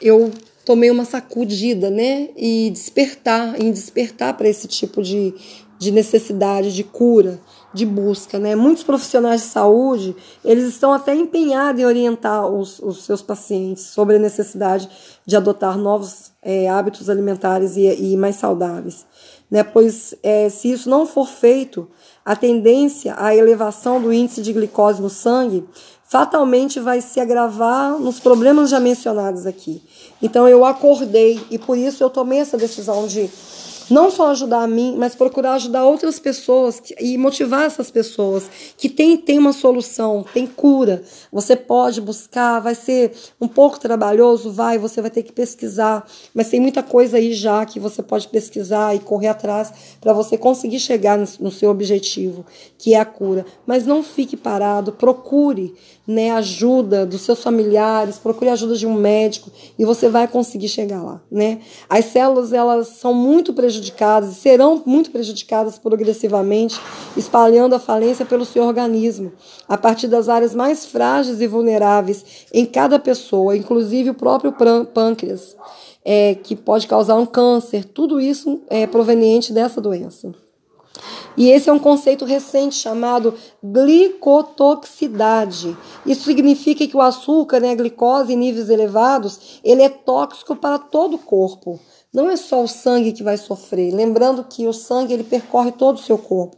eu 0.00 0.30
tomei 0.64 0.90
uma 0.90 1.04
sacudida, 1.04 1.90
né? 1.90 2.30
E 2.36 2.70
despertar, 2.70 3.60
em 3.60 3.70
despertar 3.70 4.36
para 4.36 4.48
esse 4.48 4.66
tipo 4.66 5.02
de, 5.02 5.34
de 5.78 5.90
necessidade 5.90 6.74
de 6.74 6.84
cura, 6.84 7.40
de 7.72 7.86
busca, 7.86 8.38
né? 8.38 8.54
Muitos 8.54 8.82
profissionais 8.82 9.42
de 9.42 9.46
saúde, 9.48 10.16
eles 10.44 10.64
estão 10.64 10.92
até 10.92 11.14
empenhados 11.14 11.80
em 11.80 11.84
orientar 11.84 12.46
os, 12.46 12.78
os 12.80 13.04
seus 13.04 13.22
pacientes 13.22 13.84
sobre 13.84 14.16
a 14.16 14.18
necessidade 14.18 14.88
de 15.24 15.36
adotar 15.36 15.78
novos 15.78 16.32
é, 16.42 16.68
hábitos 16.68 17.08
alimentares 17.08 17.76
e, 17.76 17.86
e 17.86 18.16
mais 18.16 18.36
saudáveis 18.36 19.06
né? 19.50 19.64
pois 19.64 20.14
é, 20.22 20.48
se 20.48 20.70
isso 20.70 20.88
não 20.88 21.04
for 21.04 21.26
feito, 21.26 21.88
a 22.24 22.36
tendência 22.36 23.14
à 23.18 23.34
elevação 23.34 24.00
do 24.00 24.12
índice 24.12 24.40
de 24.40 24.52
glicose 24.52 25.02
no 25.02 25.10
sangue 25.10 25.64
fatalmente 26.04 26.78
vai 26.78 27.00
se 27.00 27.20
agravar 27.20 27.98
nos 27.98 28.20
problemas 28.20 28.70
já 28.70 28.78
mencionados 28.78 29.46
aqui. 29.46 29.82
Então 30.22 30.48
eu 30.48 30.64
acordei 30.64 31.40
e 31.50 31.58
por 31.58 31.76
isso 31.76 32.02
eu 32.02 32.10
tomei 32.10 32.40
essa 32.40 32.56
decisão 32.56 33.06
de 33.06 33.28
não 33.90 34.10
só 34.10 34.30
ajudar 34.30 34.62
a 34.62 34.66
mim, 34.66 34.94
mas 34.96 35.14
procurar 35.14 35.54
ajudar 35.54 35.84
outras 35.84 36.18
pessoas 36.18 36.80
e 37.00 37.18
motivar 37.18 37.64
essas 37.64 37.90
pessoas 37.90 38.48
que 38.76 38.88
tem, 38.88 39.16
tem 39.16 39.38
uma 39.38 39.52
solução, 39.52 40.24
tem 40.32 40.46
cura. 40.46 41.02
Você 41.32 41.56
pode 41.56 42.00
buscar, 42.00 42.60
vai 42.60 42.74
ser 42.74 43.12
um 43.40 43.48
pouco 43.48 43.80
trabalhoso, 43.80 44.50
vai, 44.52 44.78
você 44.78 45.00
vai 45.00 45.10
ter 45.10 45.22
que 45.22 45.32
pesquisar, 45.32 46.06
mas 46.32 46.48
tem 46.48 46.60
muita 46.60 46.82
coisa 46.82 47.16
aí 47.16 47.32
já 47.32 47.66
que 47.66 47.80
você 47.80 48.02
pode 48.02 48.28
pesquisar 48.28 48.94
e 48.94 49.00
correr 49.00 49.28
atrás 49.28 49.72
para 50.00 50.12
você 50.12 50.38
conseguir 50.38 50.78
chegar 50.78 51.18
no 51.18 51.50
seu 51.50 51.70
objetivo, 51.70 52.46
que 52.78 52.94
é 52.94 53.00
a 53.00 53.04
cura. 53.04 53.44
Mas 53.66 53.86
não 53.86 54.02
fique 54.02 54.36
parado, 54.36 54.92
procure 54.92 55.74
né, 56.10 56.32
ajuda 56.32 57.06
dos 57.06 57.20
seus 57.20 57.40
familiares, 57.40 58.18
procure 58.18 58.50
ajuda 58.50 58.74
de 58.74 58.84
um 58.84 58.94
médico 58.94 59.48
e 59.78 59.84
você 59.84 60.08
vai 60.08 60.26
conseguir 60.26 60.68
chegar 60.68 61.00
lá, 61.00 61.22
né? 61.30 61.60
As 61.88 62.06
células 62.06 62.52
elas 62.52 62.88
são 62.88 63.14
muito 63.14 63.52
prejudicadas, 63.52 64.34
serão 64.34 64.82
muito 64.84 65.12
prejudicadas 65.12 65.78
progressivamente, 65.78 66.80
espalhando 67.16 67.76
a 67.76 67.78
falência 67.78 68.26
pelo 68.26 68.44
seu 68.44 68.64
organismo, 68.64 69.30
a 69.68 69.78
partir 69.78 70.08
das 70.08 70.28
áreas 70.28 70.52
mais 70.52 70.84
frágeis 70.84 71.40
e 71.40 71.46
vulneráveis 71.46 72.48
em 72.52 72.66
cada 72.66 72.98
pessoa, 72.98 73.56
inclusive 73.56 74.10
o 74.10 74.14
próprio 74.14 74.52
pâncreas, 74.92 75.56
é, 76.04 76.34
que 76.34 76.56
pode 76.56 76.88
causar 76.88 77.14
um 77.14 77.26
câncer. 77.26 77.84
Tudo 77.84 78.20
isso 78.20 78.62
é 78.68 78.84
proveniente 78.84 79.52
dessa 79.52 79.80
doença. 79.80 80.34
E 81.36 81.50
esse 81.50 81.70
é 81.70 81.72
um 81.72 81.78
conceito 81.78 82.24
recente 82.24 82.74
chamado 82.74 83.34
glicotoxicidade. 83.62 85.76
Isso 86.04 86.24
significa 86.24 86.84
que 86.86 86.96
o 86.96 87.00
açúcar, 87.00 87.60
né, 87.60 87.70
a 87.70 87.74
glicose 87.74 88.32
em 88.32 88.36
níveis 88.36 88.70
elevados, 88.70 89.60
ele 89.64 89.82
é 89.82 89.88
tóxico 89.88 90.56
para 90.56 90.78
todo 90.78 91.14
o 91.14 91.18
corpo. 91.18 91.78
Não 92.12 92.28
é 92.28 92.36
só 92.36 92.62
o 92.62 92.68
sangue 92.68 93.12
que 93.12 93.22
vai 93.22 93.36
sofrer. 93.36 93.94
Lembrando 93.94 94.44
que 94.44 94.66
o 94.66 94.72
sangue 94.72 95.14
ele 95.14 95.24
percorre 95.24 95.72
todo 95.72 95.96
o 95.96 96.02
seu 96.02 96.18
corpo. 96.18 96.56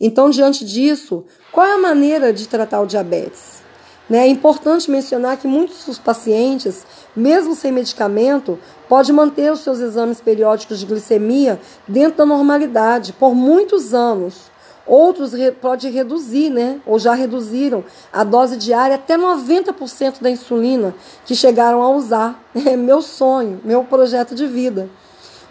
Então, 0.00 0.30
diante 0.30 0.64
disso, 0.64 1.24
qual 1.52 1.66
é 1.66 1.74
a 1.74 1.78
maneira 1.78 2.32
de 2.32 2.48
tratar 2.48 2.80
o 2.80 2.86
diabetes? 2.86 3.62
Né? 4.08 4.20
É 4.20 4.26
importante 4.28 4.90
mencionar 4.90 5.36
que 5.36 5.46
muitos 5.46 5.84
dos 5.84 5.98
pacientes, 5.98 6.86
mesmo 7.14 7.54
sem 7.54 7.70
medicamento, 7.70 8.58
pode 8.88 9.12
manter 9.12 9.52
os 9.52 9.60
seus 9.60 9.80
exames 9.80 10.20
periódicos 10.20 10.80
de 10.80 10.86
glicemia 10.86 11.60
dentro 11.86 12.18
da 12.18 12.26
normalidade 12.26 13.12
por 13.12 13.34
muitos 13.34 13.92
anos. 13.92 14.50
Outros 14.86 15.34
re 15.34 15.52
pode 15.52 15.90
reduzir, 15.90 16.48
né? 16.48 16.80
Ou 16.86 16.98
já 16.98 17.12
reduziram 17.12 17.84
a 18.10 18.24
dose 18.24 18.56
diária 18.56 18.96
até 18.96 19.18
90% 19.18 20.22
da 20.22 20.30
insulina 20.30 20.94
que 21.26 21.34
chegaram 21.34 21.82
a 21.82 21.90
usar. 21.90 22.42
É 22.64 22.76
meu 22.76 23.02
sonho, 23.02 23.60
meu 23.62 23.84
projeto 23.84 24.34
de 24.34 24.46
vida. 24.46 24.88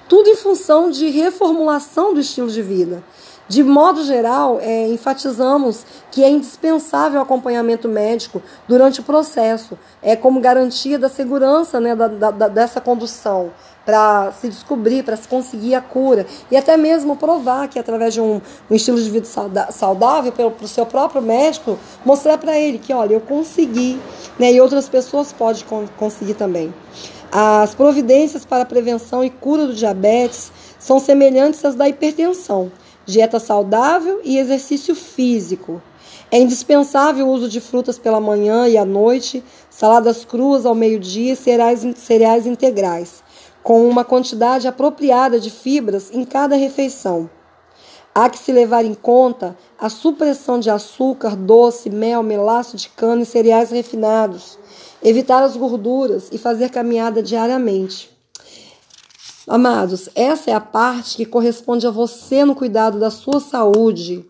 Tudo 0.09 0.29
em 0.29 0.35
função 0.35 0.89
de 0.89 1.09
reformulação 1.09 2.13
do 2.13 2.19
estilo 2.19 2.49
de 2.49 2.61
vida. 2.61 3.03
De 3.47 3.63
modo 3.63 4.03
geral, 4.03 4.59
é, 4.61 4.87
enfatizamos 4.89 5.85
que 6.11 6.21
é 6.21 6.29
indispensável 6.29 7.21
acompanhamento 7.21 7.87
médico 7.87 8.41
durante 8.67 8.99
o 8.99 9.03
processo, 9.03 9.77
é 10.01 10.17
como 10.17 10.41
garantia 10.41 10.99
da 10.99 11.07
segurança 11.07 11.79
né, 11.79 11.95
da, 11.95 12.07
da, 12.07 12.47
dessa 12.49 12.81
condução, 12.81 13.51
para 13.85 14.33
se 14.33 14.49
descobrir, 14.49 15.01
para 15.01 15.15
se 15.15 15.29
conseguir 15.29 15.75
a 15.75 15.79
cura. 15.79 16.25
E 16.51 16.57
até 16.57 16.75
mesmo 16.75 17.15
provar 17.15 17.69
que 17.69 17.79
através 17.79 18.13
de 18.13 18.19
um, 18.19 18.41
um 18.69 18.75
estilo 18.75 19.01
de 19.01 19.09
vida 19.09 19.25
saudável 19.71 20.33
para 20.33 20.47
o 20.47 20.67
seu 20.67 20.85
próprio 20.85 21.21
médico, 21.21 21.79
mostrar 22.03 22.37
para 22.37 22.59
ele 22.59 22.79
que, 22.79 22.91
olha, 22.91 23.13
eu 23.13 23.21
consegui, 23.21 23.97
né, 24.37 24.51
e 24.51 24.59
outras 24.59 24.89
pessoas 24.89 25.31
podem 25.31 25.63
conseguir 25.95 26.33
também. 26.33 26.73
As 27.31 27.73
providências 27.73 28.43
para 28.43 28.65
prevenção 28.65 29.23
e 29.23 29.29
cura 29.29 29.67
do 29.67 29.73
diabetes 29.73 30.51
são 30.77 30.99
semelhantes 30.99 31.63
às 31.63 31.75
da 31.75 31.87
hipertensão 31.87 32.69
dieta 33.07 33.39
saudável 33.39 34.19
e 34.23 34.37
exercício 34.37 34.93
físico. 34.93 35.81
É 36.29 36.37
indispensável 36.37 37.25
o 37.25 37.31
uso 37.31 37.47
de 37.47 37.61
frutas 37.61 37.97
pela 37.97 38.19
manhã 38.19 38.67
e 38.67 38.77
à 38.77 38.83
noite, 38.83 39.41
saladas 39.69 40.25
cruas 40.25 40.65
ao 40.65 40.75
meio-dia 40.75 41.33
e 41.33 41.35
cereais, 41.35 41.87
cereais 41.95 42.45
integrais. 42.45 43.23
com 43.63 43.85
uma 43.85 44.05
quantidade 44.05 44.65
apropriada 44.65 45.41
de 45.41 45.49
fibras 45.49 46.09
em 46.13 46.23
cada 46.23 46.55
refeição. 46.55 47.29
Há 48.15 48.29
que 48.29 48.39
se 48.39 48.53
levar 48.53 48.85
em 48.85 48.93
conta 48.93 49.57
a 49.77 49.89
supressão 49.89 50.57
de 50.57 50.69
açúcar, 50.69 51.35
doce, 51.35 51.89
mel, 51.89 52.23
melaço 52.23 52.77
de 52.77 52.87
cana 52.87 53.23
e 53.23 53.25
cereais 53.25 53.69
refinados, 53.69 54.57
evitar 55.03 55.43
as 55.43 55.57
gorduras 55.57 56.29
e 56.31 56.37
fazer 56.37 56.69
caminhada 56.69 57.21
diariamente. 57.21 58.16
Amados, 59.47 60.09
essa 60.13 60.51
é 60.51 60.53
a 60.53 60.59
parte 60.59 61.15
que 61.15 61.25
corresponde 61.25 61.87
a 61.87 61.91
você 61.91 62.43
no 62.43 62.53
cuidado 62.53 62.99
da 62.99 63.09
sua 63.09 63.39
saúde, 63.39 64.25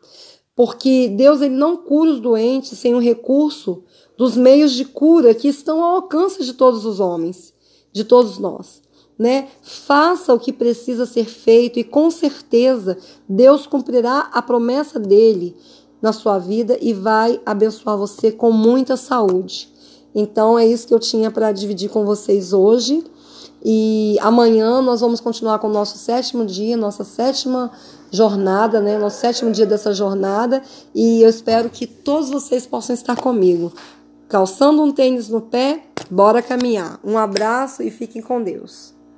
porque 0.56 1.08
Deus 1.10 1.42
ele 1.42 1.56
não 1.56 1.76
cura 1.76 2.12
os 2.12 2.20
doentes 2.20 2.78
sem 2.78 2.94
o 2.94 3.00
recurso 3.00 3.84
dos 4.16 4.38
meios 4.38 4.72
de 4.72 4.86
cura 4.86 5.34
que 5.34 5.48
estão 5.48 5.84
ao 5.84 5.96
alcance 5.96 6.44
de 6.44 6.54
todos 6.54 6.86
os 6.86 7.00
homens, 7.00 7.54
de 7.92 8.04
todos 8.04 8.38
nós 8.38 8.82
né? 9.18 9.48
Faça 9.62 10.34
o 10.34 10.40
que 10.40 10.54
precisa 10.54 11.06
ser 11.06 11.26
feito 11.26 11.80
e 11.80 11.84
com 11.84 12.12
certeza 12.12 12.98
Deus 13.28 13.66
cumprirá 13.66 14.30
a 14.32 14.42
promessa 14.42 15.00
dele 15.00 15.56
na 16.02 16.14
sua 16.14 16.38
vida 16.38 16.78
e 16.80 16.94
vai 16.94 17.42
abençoar 17.46 17.98
você 17.98 18.32
com 18.32 18.52
muita 18.52 18.96
saúde. 18.96 19.70
Então 20.14 20.58
é 20.58 20.66
isso 20.66 20.88
que 20.88 20.94
eu 20.94 21.00
tinha 21.00 21.32
para 21.32 21.52
dividir 21.52 21.90
com 21.90 22.06
vocês 22.06 22.54
hoje. 22.54 23.04
E 23.70 24.18
amanhã 24.22 24.82
nós 24.82 25.02
vamos 25.02 25.20
continuar 25.20 25.60
com 25.60 25.68
o 25.68 25.74
nosso 25.74 25.98
sétimo 25.98 26.46
dia, 26.46 26.78
nossa 26.78 27.04
sétima 27.04 27.70
jornada, 28.10 28.80
né? 28.80 28.98
Nosso 28.98 29.20
sétimo 29.20 29.52
dia 29.52 29.66
dessa 29.66 29.94
jornada. 29.94 30.64
E 30.96 31.22
eu 31.22 31.28
espero 31.28 31.70
que 31.70 31.86
todos 31.86 32.30
vocês 32.30 32.66
possam 32.66 32.94
estar 32.94 33.18
comigo. 33.18 33.74
Calçando 34.30 34.82
um 34.82 34.90
tênis 34.90 35.28
no 35.28 35.42
pé, 35.42 35.84
bora 36.10 36.42
caminhar. 36.42 36.98
Um 37.04 37.18
abraço 37.18 37.84
e 37.84 37.92
fiquem 37.92 38.22
com 38.22 38.42
Deus. 38.42 38.97